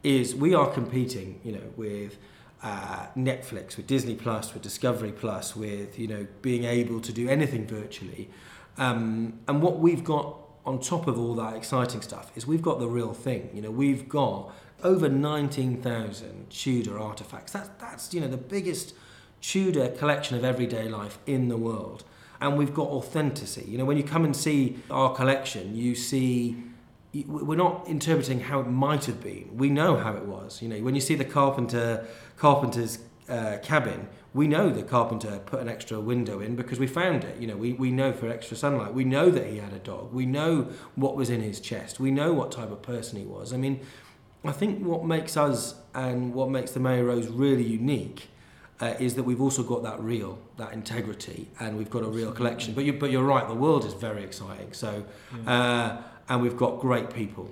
is 0.03 0.35
we 0.35 0.53
are 0.53 0.69
competing, 0.69 1.39
you 1.43 1.53
know, 1.53 1.73
with 1.75 2.17
uh, 2.61 3.07
Netflix, 3.17 3.77
with 3.77 3.87
Disney 3.87 4.15
Plus, 4.15 4.53
with 4.53 4.63
Discovery 4.63 5.11
Plus, 5.11 5.55
with 5.55 5.99
you 5.99 6.07
know 6.07 6.27
being 6.41 6.63
able 6.63 6.99
to 7.01 7.11
do 7.11 7.27
anything 7.27 7.67
virtually. 7.67 8.29
Um, 8.77 9.39
and 9.47 9.61
what 9.61 9.79
we've 9.79 10.03
got 10.03 10.37
on 10.65 10.79
top 10.79 11.07
of 11.07 11.19
all 11.19 11.35
that 11.35 11.55
exciting 11.55 12.01
stuff 12.01 12.31
is 12.35 12.47
we've 12.47 12.61
got 12.61 12.79
the 12.79 12.87
real 12.87 13.13
thing. 13.13 13.49
You 13.53 13.61
know, 13.61 13.71
we've 13.71 14.07
got 14.07 14.51
over 14.81 15.09
19,000 15.09 16.49
Tudor 16.49 16.99
artifacts. 16.99 17.51
That's 17.51 17.69
that's 17.79 18.13
you 18.13 18.21
know 18.21 18.27
the 18.27 18.37
biggest 18.37 18.93
Tudor 19.41 19.89
collection 19.89 20.37
of 20.37 20.45
everyday 20.45 20.87
life 20.87 21.19
in 21.25 21.49
the 21.49 21.57
world. 21.57 22.03
And 22.39 22.57
we've 22.57 22.73
got 22.73 22.87
authenticity. 22.87 23.71
You 23.71 23.77
know, 23.77 23.85
when 23.85 23.95
you 23.95 24.03
come 24.03 24.25
and 24.25 24.35
see 24.35 24.77
our 24.89 25.13
collection, 25.13 25.75
you 25.77 25.95
see 25.95 26.57
we're 27.13 27.55
not 27.55 27.87
interpreting 27.87 28.39
how 28.39 28.59
it 28.59 28.67
might 28.67 29.05
have 29.05 29.21
been. 29.21 29.55
We 29.55 29.69
know 29.69 29.97
how 29.97 30.15
it 30.15 30.25
was. 30.25 30.61
You 30.61 30.69
know, 30.69 30.79
when 30.79 30.95
you 30.95 31.01
see 31.01 31.15
the 31.15 31.25
carpenter 31.25 32.07
carpenter's 32.37 32.99
uh, 33.29 33.57
cabin, 33.61 34.07
we 34.33 34.47
know 34.47 34.71
the 34.71 34.81
carpenter 34.81 35.39
put 35.45 35.59
an 35.59 35.69
extra 35.69 35.99
window 35.99 36.39
in 36.39 36.55
because 36.55 36.79
we 36.79 36.87
found 36.87 37.23
it. 37.23 37.39
You 37.39 37.47
know, 37.47 37.55
we, 37.55 37.73
we 37.73 37.91
know 37.91 38.13
for 38.13 38.27
extra 38.29 38.57
sunlight. 38.57 38.93
We 38.93 39.03
know 39.03 39.29
that 39.29 39.45
he 39.45 39.57
had 39.57 39.73
a 39.73 39.79
dog. 39.79 40.11
We 40.11 40.25
know 40.25 40.69
what 40.95 41.15
was 41.15 41.29
in 41.29 41.41
his 41.41 41.59
chest. 41.59 41.99
We 41.99 42.09
know 42.09 42.33
what 42.33 42.51
type 42.51 42.71
of 42.71 42.81
person 42.81 43.19
he 43.19 43.25
was. 43.25 43.53
I 43.53 43.57
mean, 43.57 43.79
I 44.43 44.51
think 44.51 44.83
what 44.83 45.05
makes 45.05 45.37
us 45.37 45.75
and 45.93 46.33
what 46.33 46.49
makes 46.49 46.71
the 46.71 46.79
Mary 46.79 47.03
Rose 47.03 47.27
really 47.27 47.63
unique 47.63 48.27
uh, 48.81 48.95
is 48.99 49.15
that 49.15 49.23
we've 49.23 49.39
also 49.39 49.63
got 49.63 49.83
that 49.83 49.99
real, 50.01 50.39
that 50.57 50.73
integrity, 50.73 51.47
and 51.59 51.77
we've 51.77 51.89
got 51.89 52.03
a 52.03 52.07
real 52.07 52.31
collection. 52.31 52.73
But 52.73 52.83
you, 52.83 52.93
but 52.93 53.11
you're 53.11 53.23
right. 53.23 53.47
The 53.47 53.53
world 53.53 53.85
is 53.85 53.93
very 53.93 54.23
exciting. 54.23 54.73
So, 54.73 55.05
uh, 55.47 56.01
and 56.29 56.41
we've 56.41 56.57
got 56.57 56.79
great 56.79 57.13
people. 57.13 57.49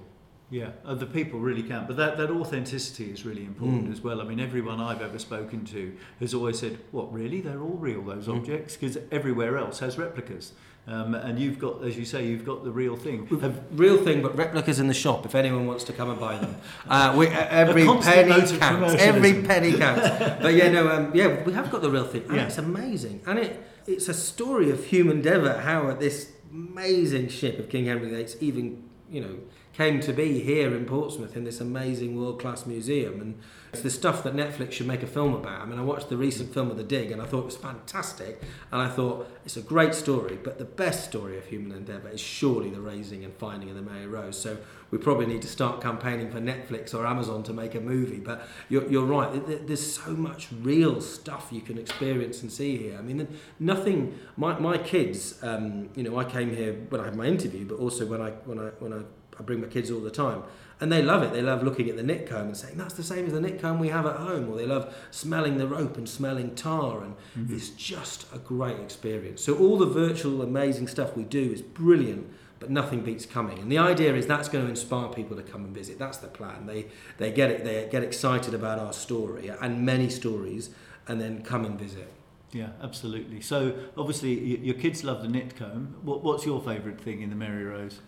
Yeah, 0.50 0.72
uh, 0.86 0.96
the 0.96 1.06
people 1.06 1.40
really 1.40 1.64
count. 1.64 1.88
But 1.88 1.96
that, 1.96 2.18
that 2.18 2.30
authenticity 2.30 3.10
is 3.10 3.26
really 3.26 3.46
important 3.46 3.88
Mm. 3.88 3.92
as 3.94 4.02
well. 4.02 4.20
I 4.20 4.26
mean, 4.26 4.40
everyone 4.42 4.82
I've 4.82 5.02
ever 5.02 5.18
spoken 5.18 5.64
to 5.68 5.94
has 6.20 6.34
always 6.34 6.60
said, 6.60 6.78
What, 6.92 7.14
really? 7.14 7.40
They're 7.40 7.62
all 7.62 7.78
real, 7.80 8.02
those 8.02 8.28
Mm. 8.28 8.38
objects? 8.38 8.76
Because 8.76 8.98
everywhere 9.14 9.58
else 9.58 9.80
has 9.80 9.98
replicas. 9.98 10.52
Um, 10.88 11.14
and 11.16 11.40
you've 11.40 11.58
got, 11.60 11.84
as 11.86 11.96
you 11.98 12.04
say, 12.04 12.28
you've 12.28 12.44
got 12.44 12.66
the 12.66 12.72
real 12.72 12.98
thing. 12.98 13.28
Have, 13.40 13.62
Real 13.72 13.98
thing, 13.98 14.22
but 14.22 14.36
replicas 14.36 14.80
in 14.80 14.88
the 14.88 14.94
shop. 14.96 15.26
If 15.26 15.36
anyone 15.36 15.68
wants 15.68 15.84
to 15.86 15.94
come 15.94 16.10
and 16.10 16.20
buy 16.20 16.38
them, 16.38 16.56
uh, 16.90 17.14
we, 17.16 17.28
every 17.28 17.86
penny 17.86 18.58
counts. 18.58 18.94
Every 19.00 19.44
penny 19.44 19.74
counts. 19.74 20.10
But 20.42 20.54
yeah, 20.56 20.70
no, 20.72 20.90
um, 20.90 21.12
yeah, 21.14 21.44
we 21.46 21.54
have 21.54 21.72
got 21.72 21.82
the 21.82 21.90
real 21.90 22.04
thing. 22.04 22.24
And 22.28 22.36
Yeah. 22.36 22.48
It's 22.48 22.58
amazing, 22.58 23.22
and 23.26 23.40
it 23.40 23.64
it's 23.88 24.10
a 24.10 24.14
story 24.14 24.70
of 24.72 24.84
human 24.86 25.18
endeavour. 25.18 25.54
How 25.60 25.94
this 25.94 26.32
amazing 26.52 27.30
ship 27.30 27.60
of 27.60 27.70
King 27.70 27.86
Henry 27.86 28.10
VIII 28.10 28.28
even 28.40 28.84
you 29.10 29.22
know 29.22 29.36
came 29.82 30.00
to 30.00 30.14
be 30.14 30.40
here 30.42 30.76
in 30.76 30.86
Portsmouth 30.86 31.36
in 31.36 31.44
this 31.44 31.60
amazing 31.60 32.16
world 32.20 32.40
class 32.40 32.68
museum, 32.68 33.20
and 33.20 33.40
it's 33.74 33.82
the 33.82 33.90
stuff 33.90 34.22
that 34.22 34.36
Netflix 34.36 34.74
should 34.74 34.86
make 34.86 35.02
a 35.02 35.08
film 35.08 35.34
about. 35.34 35.60
I 35.60 35.66
mean, 35.66 35.80
I 35.80 35.82
watched 35.82 36.10
the 36.10 36.18
recent 36.18 36.54
film 36.54 36.70
of 36.70 36.78
The 36.78 36.84
Dig, 36.84 37.10
and 37.10 37.20
I 37.20 37.26
thought 37.26 37.40
it 37.40 37.46
was 37.46 37.58
fantastic, 37.58 38.44
and 38.72 38.80
I 38.80 38.88
thought 38.88 39.28
it's 39.44 39.58
a 39.58 39.62
great 39.62 39.96
story, 39.96 40.38
but 40.44 40.60
the 40.60 40.66
best 40.66 41.06
story 41.10 41.36
of 41.40 41.46
human 41.48 41.72
endeavour 41.76 42.10
is 42.10 42.22
surely 42.22 42.70
the 42.70 42.80
raising 42.80 43.26
and 43.26 43.34
finding 43.34 43.70
of 43.72 43.76
the 43.76 43.82
Mary 43.82 44.06
Rose. 44.06 44.40
So 44.40 44.58
we 44.92 45.00
probably 45.00 45.26
need 45.26 45.42
to 45.42 45.48
start 45.48 45.82
campaigning 45.82 46.30
for 46.30 46.40
Netflix 46.40 46.94
or 46.94 47.08
Amazon 47.08 47.42
to 47.44 47.54
make 47.54 47.74
a 47.74 47.80
movie. 47.82 48.20
But 48.20 48.48
you're, 48.70 48.88
you're 48.88 49.06
right, 49.06 49.32
there- 49.34 49.42
there- 49.58 49.66
there's 49.70 49.94
so 50.04 50.12
much 50.12 50.50
real 50.62 51.02
stuff 51.02 51.48
you 51.52 51.62
can 51.62 51.80
experience 51.80 52.44
and 52.44 52.52
see 52.52 52.78
here. 52.78 52.98
I 53.00 53.02
mean, 53.02 53.28
nothing. 53.60 54.20
My, 54.38 54.60
my 54.60 54.78
kids, 54.78 55.40
um, 55.42 55.90
you 55.96 56.04
know, 56.04 56.20
I 56.20 56.26
came 56.26 56.56
here 56.56 56.74
when 56.90 57.02
I 57.02 57.06
had 57.06 57.16
my 57.16 57.26
interview, 57.26 57.66
but 57.66 57.80
also 57.80 58.06
when 58.06 58.22
I 58.22 58.30
when 58.46 58.60
I 58.60 58.68
when 58.84 58.94
I, 58.94 59.02
I 59.42 59.44
bring 59.44 59.60
my 59.60 59.68
kids 59.68 59.90
all 59.90 60.00
the 60.00 60.12
time. 60.12 60.44
And 60.80 60.92
they 60.92 61.02
love 61.02 61.24
it. 61.24 61.34
They 61.34 61.42
love 61.42 61.64
looking 61.64 61.90
at 61.90 61.96
the 61.96 62.04
nit 62.04 62.28
comb 62.28 62.48
and 62.48 62.58
saying, 62.58 62.78
that's 62.78 62.94
the 62.94 63.04
same 63.04 63.26
as 63.26 63.34
the 63.34 63.42
nit 63.42 63.60
comb 63.60 63.80
we 63.80 63.90
have 63.90 64.06
at 64.06 64.18
home. 64.18 64.50
Or 64.50 64.56
they 64.56 64.68
love 64.68 64.96
smelling 65.10 65.58
the 65.58 65.68
rope 65.68 65.98
and 65.98 66.08
smelling 66.08 66.56
tar. 66.56 67.04
And 67.04 67.16
mm-hmm. 67.38 67.56
it's 67.56 67.70
just 67.70 68.26
a 68.34 68.38
great 68.38 68.80
experience. 68.80 69.44
So, 69.44 69.58
all 69.58 69.78
the 69.78 69.88
virtual, 69.88 70.44
amazing 70.44 70.88
stuff 70.88 71.16
we 71.16 71.24
do 71.24 71.52
is 71.52 71.62
brilliant, 71.62 72.32
but 72.60 72.70
nothing 72.70 73.02
beats 73.02 73.26
coming. 73.26 73.58
And 73.60 73.72
the 73.72 73.80
idea 73.80 74.16
is 74.16 74.28
that's 74.28 74.50
going 74.50 74.64
to 74.64 74.70
inspire 74.70 75.08
people 75.10 75.36
to 75.38 75.44
come 75.44 75.66
and 75.66 75.74
visit. 75.74 75.98
That's 75.98 76.18
the 76.18 76.28
plan. 76.28 76.68
They, 76.68 76.88
they, 77.18 77.32
get, 77.32 77.50
it, 77.50 77.64
they 77.64 77.88
get 77.92 78.04
excited 78.04 78.54
about 78.54 78.78
our 78.78 78.94
story 78.94 79.50
and 79.50 79.84
many 79.84 80.10
stories 80.10 80.70
and 81.08 81.20
then 81.20 81.44
come 81.44 81.66
and 81.66 81.80
visit. 81.80 82.12
yeah, 82.54 82.70
absolutely. 82.82 83.42
So, 83.42 83.76
obviously, 83.98 84.58
your 84.58 84.76
kids 84.76 85.04
love 85.04 85.22
the 85.22 85.28
nit 85.28 85.56
comb. 85.56 85.96
What's 86.04 86.46
your 86.46 86.60
favourite 86.60 87.00
thing 87.00 87.22
in 87.22 87.30
the 87.30 87.36
Mary 87.36 87.64
Rose? 87.64 88.00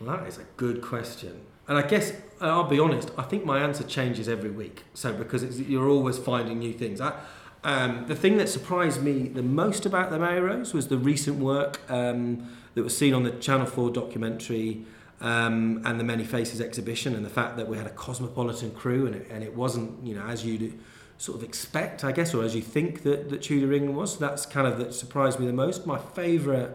Well, 0.00 0.16
that 0.16 0.26
is 0.26 0.38
a 0.38 0.44
good 0.56 0.80
question. 0.80 1.40
And 1.66 1.76
I 1.76 1.82
guess 1.82 2.12
I'll 2.40 2.64
be 2.64 2.78
honest. 2.78 3.10
I 3.18 3.22
think 3.22 3.44
my 3.44 3.60
answer 3.60 3.84
changes 3.84 4.28
every 4.28 4.50
week. 4.50 4.84
So 4.94 5.12
because 5.12 5.60
you're 5.60 5.88
always 5.88 6.18
finding 6.18 6.58
new 6.60 6.72
things. 6.72 7.00
I, 7.00 7.18
um, 7.64 8.06
the 8.06 8.14
thing 8.14 8.36
that 8.36 8.48
surprised 8.48 9.02
me 9.02 9.28
the 9.28 9.42
most 9.42 9.84
about 9.84 10.10
the 10.10 10.18
Mary 10.18 10.40
Rose 10.40 10.72
was 10.72 10.88
the 10.88 10.98
recent 10.98 11.38
work 11.38 11.80
um, 11.90 12.48
that 12.74 12.84
was 12.84 12.96
seen 12.96 13.12
on 13.14 13.24
the 13.24 13.32
Channel 13.32 13.66
Four 13.66 13.90
documentary 13.90 14.84
um, 15.20 15.82
and 15.84 15.98
the 15.98 16.04
Many 16.04 16.24
Faces 16.24 16.60
exhibition, 16.60 17.16
and 17.16 17.24
the 17.24 17.30
fact 17.30 17.56
that 17.56 17.66
we 17.68 17.76
had 17.76 17.86
a 17.86 17.90
cosmopolitan 17.90 18.70
crew, 18.70 19.06
and 19.06 19.16
it, 19.16 19.26
and 19.30 19.42
it 19.42 19.54
wasn't 19.56 20.06
you 20.06 20.14
know 20.14 20.22
as 20.22 20.46
you'd 20.46 20.78
sort 21.18 21.36
of 21.36 21.42
expect, 21.42 22.04
I 22.04 22.12
guess, 22.12 22.32
or 22.32 22.44
as 22.44 22.54
you 22.54 22.62
think 22.62 23.02
that, 23.02 23.28
that 23.30 23.42
Tudor 23.42 23.72
England 23.72 23.96
was. 23.96 24.18
That's 24.18 24.46
kind 24.46 24.68
of 24.68 24.78
that 24.78 24.94
surprised 24.94 25.40
me 25.40 25.46
the 25.46 25.52
most. 25.52 25.84
My 25.84 25.98
favourite 25.98 26.70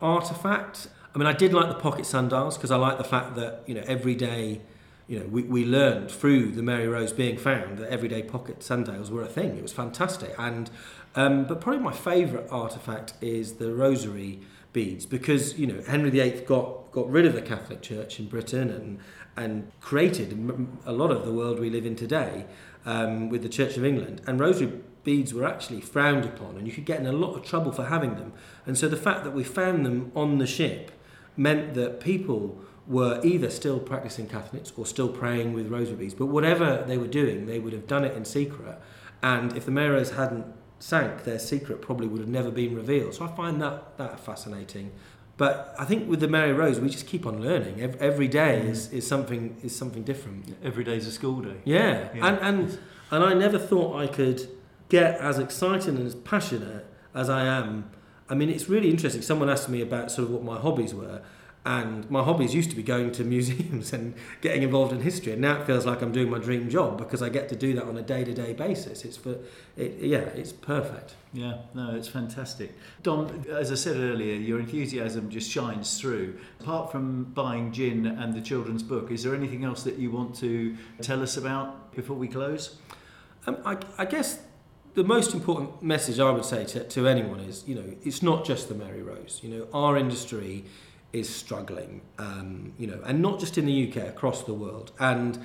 artifact. 0.00 0.88
I 1.14 1.18
mean, 1.18 1.28
I 1.28 1.32
did 1.32 1.52
like 1.52 1.68
the 1.68 1.74
pocket 1.74 2.06
sundials 2.06 2.56
because 2.56 2.70
I 2.70 2.76
like 2.76 2.98
the 2.98 3.04
fact 3.04 3.36
that 3.36 3.62
you 3.66 3.74
know 3.74 3.84
every 3.86 4.16
day, 4.16 4.60
you 5.06 5.20
know, 5.20 5.26
we, 5.26 5.42
we 5.42 5.64
learned 5.64 6.10
through 6.10 6.52
the 6.52 6.62
Mary 6.62 6.88
Rose 6.88 7.12
being 7.12 7.36
found 7.36 7.78
that 7.78 7.88
everyday 7.88 8.22
pocket 8.22 8.62
sundials 8.62 9.10
were 9.10 9.22
a 9.22 9.28
thing. 9.28 9.56
It 9.56 9.62
was 9.62 9.72
fantastic, 9.72 10.34
and 10.38 10.70
um, 11.14 11.44
but 11.44 11.60
probably 11.60 11.82
my 11.82 11.92
favourite 11.92 12.48
artifact 12.50 13.14
is 13.20 13.54
the 13.54 13.72
rosary 13.72 14.40
beads 14.72 15.06
because 15.06 15.56
you 15.56 15.68
know 15.68 15.82
Henry 15.86 16.10
VIII 16.10 16.40
got 16.42 16.90
got 16.90 17.08
rid 17.08 17.26
of 17.26 17.34
the 17.34 17.42
Catholic 17.42 17.80
Church 17.80 18.18
in 18.18 18.26
Britain 18.26 18.70
and 18.70 18.98
and 19.36 19.70
created 19.80 20.32
a 20.84 20.92
lot 20.92 21.10
of 21.10 21.24
the 21.24 21.32
world 21.32 21.58
we 21.58 21.70
live 21.70 21.86
in 21.86 21.96
today 21.96 22.46
um, 22.84 23.28
with 23.28 23.42
the 23.42 23.48
Church 23.48 23.76
of 23.76 23.84
England. 23.84 24.20
And 24.26 24.38
rosary 24.38 24.80
beads 25.02 25.34
were 25.34 25.46
actually 25.46 25.80
frowned 25.80 26.24
upon 26.24 26.56
and 26.56 26.66
you 26.66 26.72
could 26.72 26.84
get 26.84 27.00
in 27.00 27.06
a 27.06 27.12
lot 27.12 27.34
of 27.34 27.44
trouble 27.44 27.72
for 27.72 27.86
having 27.86 28.14
them. 28.14 28.32
And 28.66 28.78
so 28.78 28.88
the 28.88 28.96
fact 28.96 29.24
that 29.24 29.32
we 29.32 29.44
found 29.44 29.84
them 29.84 30.12
on 30.14 30.38
the 30.38 30.46
ship 30.46 30.92
meant 31.36 31.74
that 31.74 32.00
people 32.00 32.60
were 32.86 33.20
either 33.24 33.50
still 33.50 33.80
practicing 33.80 34.26
Catholics 34.28 34.72
or 34.76 34.84
still 34.86 35.08
praying 35.08 35.54
with 35.54 35.68
rosary 35.68 35.96
beads 35.96 36.12
but 36.14 36.26
whatever 36.26 36.84
they 36.86 36.98
were 36.98 37.06
doing 37.06 37.46
they 37.46 37.58
would 37.58 37.72
have 37.72 37.86
done 37.86 38.04
it 38.04 38.16
in 38.16 38.24
secret. 38.24 38.78
And 39.22 39.56
if 39.56 39.64
the 39.64 39.70
Mary 39.70 39.90
Rose 39.90 40.10
hadn't 40.12 40.46
sank 40.78 41.24
their 41.24 41.38
secret 41.38 41.80
probably 41.80 42.06
would 42.06 42.20
have 42.20 42.28
never 42.28 42.50
been 42.50 42.74
revealed. 42.74 43.14
So 43.14 43.24
I 43.24 43.28
find 43.28 43.60
that 43.62 43.96
that 43.96 44.20
fascinating. 44.20 44.90
But 45.36 45.74
I 45.78 45.84
think 45.84 46.08
with 46.08 46.20
the 46.20 46.28
Mary 46.28 46.52
Rose 46.52 46.78
we 46.78 46.88
just 46.90 47.06
keep 47.06 47.26
on 47.26 47.40
learning. 47.42 47.80
Ev- 47.80 47.96
every 48.00 48.28
day 48.28 48.60
is, 48.60 48.88
mm. 48.88 48.94
is 48.94 49.06
something 49.06 49.56
is 49.62 49.74
something 49.74 50.02
different. 50.02 50.54
Every 50.62 50.84
day's 50.84 51.06
a 51.06 51.12
school 51.12 51.40
day. 51.40 51.56
yeah, 51.64 52.08
Yeah. 52.14 52.26
and 52.26 52.38
and 52.38 52.78
and 53.10 53.24
I 53.24 53.32
never 53.34 53.58
thought 53.58 53.96
I 53.96 54.06
could 54.06 54.46
get 54.90 55.18
as 55.20 55.38
excited 55.38 55.94
and 55.94 56.06
as 56.06 56.14
passionate 56.14 56.86
as 57.14 57.30
I 57.30 57.44
am. 57.46 57.90
I 58.28 58.34
mean, 58.34 58.48
it's 58.48 58.68
really 58.68 58.90
interesting. 58.90 59.22
Someone 59.22 59.50
asked 59.50 59.68
me 59.68 59.82
about 59.82 60.10
sort 60.10 60.28
of 60.28 60.34
what 60.34 60.42
my 60.42 60.58
hobbies 60.58 60.94
were, 60.94 61.20
and 61.66 62.10
my 62.10 62.22
hobbies 62.22 62.54
used 62.54 62.68
to 62.70 62.76
be 62.76 62.82
going 62.82 63.10
to 63.12 63.24
museums 63.24 63.92
and 63.92 64.14
getting 64.40 64.62
involved 64.62 64.92
in 64.92 65.00
history, 65.00 65.32
and 65.32 65.40
now 65.40 65.60
it 65.60 65.66
feels 65.66 65.86
like 65.86 66.02
I'm 66.02 66.12
doing 66.12 66.30
my 66.30 66.38
dream 66.38 66.68
job 66.68 66.98
because 66.98 67.22
I 67.22 67.28
get 67.28 67.48
to 67.50 67.56
do 67.56 67.74
that 67.74 67.84
on 67.84 67.96
a 67.96 68.02
day-to-day 68.02 68.52
basis. 68.54 69.04
It's 69.04 69.16
for, 69.16 69.36
it, 69.76 69.98
yeah, 70.00 70.18
it's 70.18 70.52
perfect. 70.52 71.14
Yeah, 71.32 71.58
no, 71.74 71.94
it's 71.94 72.08
fantastic. 72.08 72.74
Dom, 73.02 73.44
as 73.50 73.72
I 73.72 73.74
said 73.76 73.96
earlier, 73.96 74.34
your 74.34 74.60
enthusiasm 74.60 75.30
just 75.30 75.50
shines 75.50 75.98
through. 76.00 76.38
Apart 76.60 76.92
from 76.92 77.24
buying 77.24 77.72
gin 77.72 78.06
and 78.06 78.34
the 78.34 78.42
children's 78.42 78.82
book, 78.82 79.10
is 79.10 79.22
there 79.22 79.34
anything 79.34 79.64
else 79.64 79.82
that 79.84 79.98
you 79.98 80.10
want 80.10 80.34
to 80.36 80.76
tell 81.00 81.22
us 81.22 81.36
about 81.36 81.94
before 81.94 82.16
we 82.16 82.28
close? 82.28 82.76
Um, 83.46 83.58
I, 83.64 83.78
I 83.98 84.04
guess 84.04 84.40
the 84.94 85.04
most 85.04 85.34
important 85.34 85.82
message 85.82 86.20
I 86.20 86.30
would 86.30 86.44
say 86.44 86.64
to, 86.64 86.84
to 86.84 87.08
anyone 87.08 87.40
is, 87.40 87.64
you 87.66 87.74
know, 87.74 87.84
it's 88.02 88.22
not 88.22 88.44
just 88.44 88.68
the 88.68 88.74
Mary 88.74 89.02
Rose. 89.02 89.40
You 89.42 89.50
know, 89.50 89.68
our 89.72 89.96
industry 89.96 90.64
is 91.12 91.28
struggling, 91.28 92.00
um, 92.18 92.72
you 92.78 92.86
know, 92.86 93.00
and 93.04 93.20
not 93.20 93.40
just 93.40 93.58
in 93.58 93.66
the 93.66 93.90
UK, 93.90 94.08
across 94.08 94.42
the 94.44 94.54
world. 94.54 94.92
And 94.98 95.38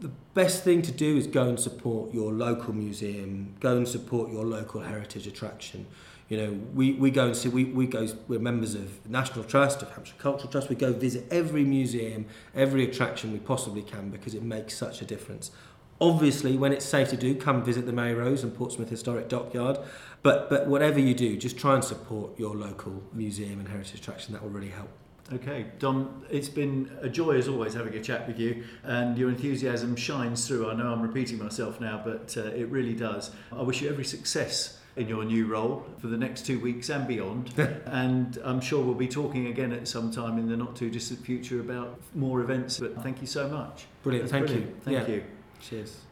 the 0.00 0.08
best 0.34 0.64
thing 0.64 0.82
to 0.82 0.92
do 0.92 1.16
is 1.16 1.26
go 1.26 1.48
and 1.48 1.60
support 1.60 2.12
your 2.12 2.32
local 2.32 2.74
museum, 2.74 3.54
go 3.60 3.76
and 3.76 3.86
support 3.86 4.30
your 4.30 4.44
local 4.44 4.80
heritage 4.80 5.26
attraction. 5.26 5.86
You 6.28 6.38
know, 6.38 6.52
we, 6.72 6.92
we 6.94 7.10
go 7.10 7.26
and 7.26 7.36
see, 7.36 7.50
we, 7.50 7.64
we 7.64 7.86
go, 7.86 8.08
we're 8.28 8.38
members 8.38 8.74
of 8.74 9.06
National 9.08 9.44
Trust, 9.44 9.82
of 9.82 9.90
Hampshire 9.90 10.14
Cultural 10.18 10.50
Trust. 10.50 10.70
We 10.70 10.76
go 10.76 10.92
visit 10.92 11.26
every 11.30 11.64
museum, 11.64 12.24
every 12.54 12.84
attraction 12.84 13.32
we 13.32 13.38
possibly 13.38 13.82
can 13.82 14.08
because 14.08 14.34
it 14.34 14.42
makes 14.42 14.76
such 14.76 15.02
a 15.02 15.04
difference. 15.04 15.50
Obviously, 16.00 16.56
when 16.56 16.72
it's 16.72 16.84
safe 16.84 17.08
to 17.10 17.16
do, 17.16 17.34
come 17.34 17.62
visit 17.64 17.86
the 17.86 17.92
Mary 17.92 18.14
Rose 18.14 18.42
and 18.42 18.54
Portsmouth 18.54 18.90
Historic 18.90 19.28
Dockyard. 19.28 19.78
But, 20.22 20.50
but 20.50 20.66
whatever 20.66 20.98
you 20.98 21.14
do, 21.14 21.36
just 21.36 21.58
try 21.58 21.74
and 21.74 21.84
support 21.84 22.38
your 22.38 22.56
local 22.56 23.02
museum 23.12 23.60
and 23.60 23.68
heritage 23.68 24.00
attraction. 24.00 24.32
That 24.32 24.42
will 24.42 24.50
really 24.50 24.70
help. 24.70 24.88
Okay, 25.32 25.66
Dom, 25.78 26.22
it's 26.30 26.50
been 26.50 26.90
a 27.00 27.08
joy 27.08 27.36
as 27.36 27.48
always 27.48 27.72
having 27.72 27.94
a 27.94 28.02
chat 28.02 28.26
with 28.26 28.38
you, 28.38 28.64
and 28.82 29.16
your 29.16 29.30
enthusiasm 29.30 29.96
shines 29.96 30.46
through. 30.46 30.70
I 30.70 30.74
know 30.74 30.92
I'm 30.92 31.00
repeating 31.00 31.38
myself 31.38 31.80
now, 31.80 32.02
but 32.04 32.36
uh, 32.36 32.42
it 32.48 32.68
really 32.68 32.94
does. 32.94 33.30
I 33.50 33.62
wish 33.62 33.80
you 33.80 33.88
every 33.88 34.04
success 34.04 34.80
in 34.96 35.08
your 35.08 35.24
new 35.24 35.46
role 35.46 35.84
for 35.98 36.08
the 36.08 36.16
next 36.16 36.44
two 36.46 36.60
weeks 36.60 36.88
and 36.90 37.08
beyond. 37.08 37.52
and 37.86 38.38
I'm 38.44 38.60
sure 38.60 38.84
we'll 38.84 38.94
be 38.94 39.08
talking 39.08 39.46
again 39.46 39.72
at 39.72 39.88
some 39.88 40.12
time 40.12 40.38
in 40.38 40.48
the 40.48 40.56
not 40.56 40.76
too 40.76 40.90
distant 40.90 41.20
future 41.24 41.60
about 41.60 41.98
more 42.14 42.40
events. 42.42 42.78
But 42.78 43.02
thank 43.02 43.20
you 43.20 43.26
so 43.26 43.48
much. 43.48 43.86
Brilliant. 44.02 44.30
That's 44.30 44.32
Thank 44.32 44.46
brilliant. 44.46 44.70
you. 44.70 44.80
Thank 44.82 45.08
Yeah. 45.08 45.14
you. 45.14 45.24
Cheers. 45.68 46.02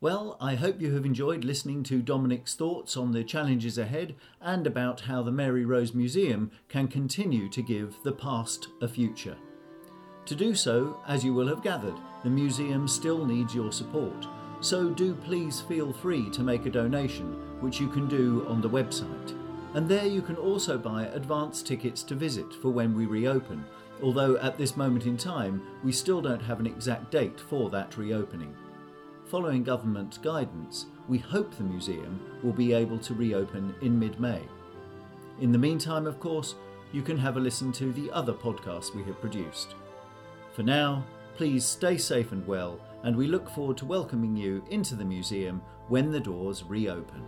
Well, 0.00 0.36
I 0.40 0.54
hope 0.54 0.80
you 0.80 0.94
have 0.94 1.04
enjoyed 1.04 1.44
listening 1.44 1.82
to 1.84 2.00
Dominic's 2.00 2.54
thoughts 2.54 2.96
on 2.96 3.12
the 3.12 3.24
challenges 3.24 3.76
ahead 3.76 4.14
and 4.40 4.66
about 4.66 5.02
how 5.02 5.22
the 5.22 5.32
Mary 5.32 5.64
Rose 5.64 5.94
Museum 5.94 6.50
can 6.68 6.88
continue 6.88 7.48
to 7.50 7.62
give 7.62 7.96
the 8.02 8.12
past 8.12 8.68
a 8.80 8.88
future. 8.88 9.36
To 10.26 10.34
do 10.34 10.54
so, 10.54 11.00
as 11.06 11.24
you 11.24 11.34
will 11.34 11.48
have 11.48 11.62
gathered, 11.62 11.96
the 12.24 12.30
museum 12.30 12.88
still 12.88 13.24
needs 13.24 13.54
your 13.54 13.72
support, 13.72 14.26
so 14.60 14.90
do 14.90 15.14
please 15.14 15.60
feel 15.60 15.92
free 15.92 16.30
to 16.30 16.42
make 16.42 16.66
a 16.66 16.70
donation, 16.70 17.60
which 17.60 17.78
you 17.78 17.88
can 17.88 18.08
do 18.08 18.46
on 18.48 18.60
the 18.60 18.70
website. 18.70 19.34
And 19.74 19.88
there 19.88 20.06
you 20.06 20.22
can 20.22 20.36
also 20.36 20.78
buy 20.78 21.04
advance 21.06 21.62
tickets 21.62 22.02
to 22.04 22.14
visit 22.14 22.54
for 22.54 22.70
when 22.70 22.94
we 22.94 23.06
reopen, 23.06 23.64
although 24.02 24.36
at 24.38 24.58
this 24.58 24.76
moment 24.76 25.06
in 25.06 25.16
time 25.16 25.62
we 25.82 25.92
still 25.92 26.20
don't 26.20 26.42
have 26.42 26.60
an 26.60 26.66
exact 26.66 27.10
date 27.10 27.40
for 27.40 27.70
that 27.70 27.96
reopening. 27.96 28.54
Following 29.26 29.64
government 29.64 30.22
guidance, 30.22 30.86
we 31.08 31.18
hope 31.18 31.54
the 31.54 31.64
museum 31.64 32.20
will 32.42 32.52
be 32.52 32.72
able 32.72 32.98
to 32.98 33.14
reopen 33.14 33.74
in 33.82 33.98
mid 33.98 34.20
May. 34.20 34.42
In 35.40 35.52
the 35.52 35.58
meantime, 35.58 36.06
of 36.06 36.20
course, 36.20 36.54
you 36.92 37.02
can 37.02 37.18
have 37.18 37.36
a 37.36 37.40
listen 37.40 37.72
to 37.72 37.92
the 37.92 38.10
other 38.12 38.32
podcasts 38.32 38.94
we 38.94 39.02
have 39.04 39.20
produced. 39.20 39.74
For 40.52 40.62
now, 40.62 41.04
please 41.36 41.64
stay 41.64 41.98
safe 41.98 42.32
and 42.32 42.46
well, 42.46 42.80
and 43.02 43.14
we 43.14 43.26
look 43.26 43.50
forward 43.50 43.76
to 43.78 43.84
welcoming 43.84 44.36
you 44.36 44.64
into 44.70 44.94
the 44.94 45.04
museum 45.04 45.60
when 45.88 46.10
the 46.10 46.20
doors 46.20 46.64
reopen. 46.64 47.22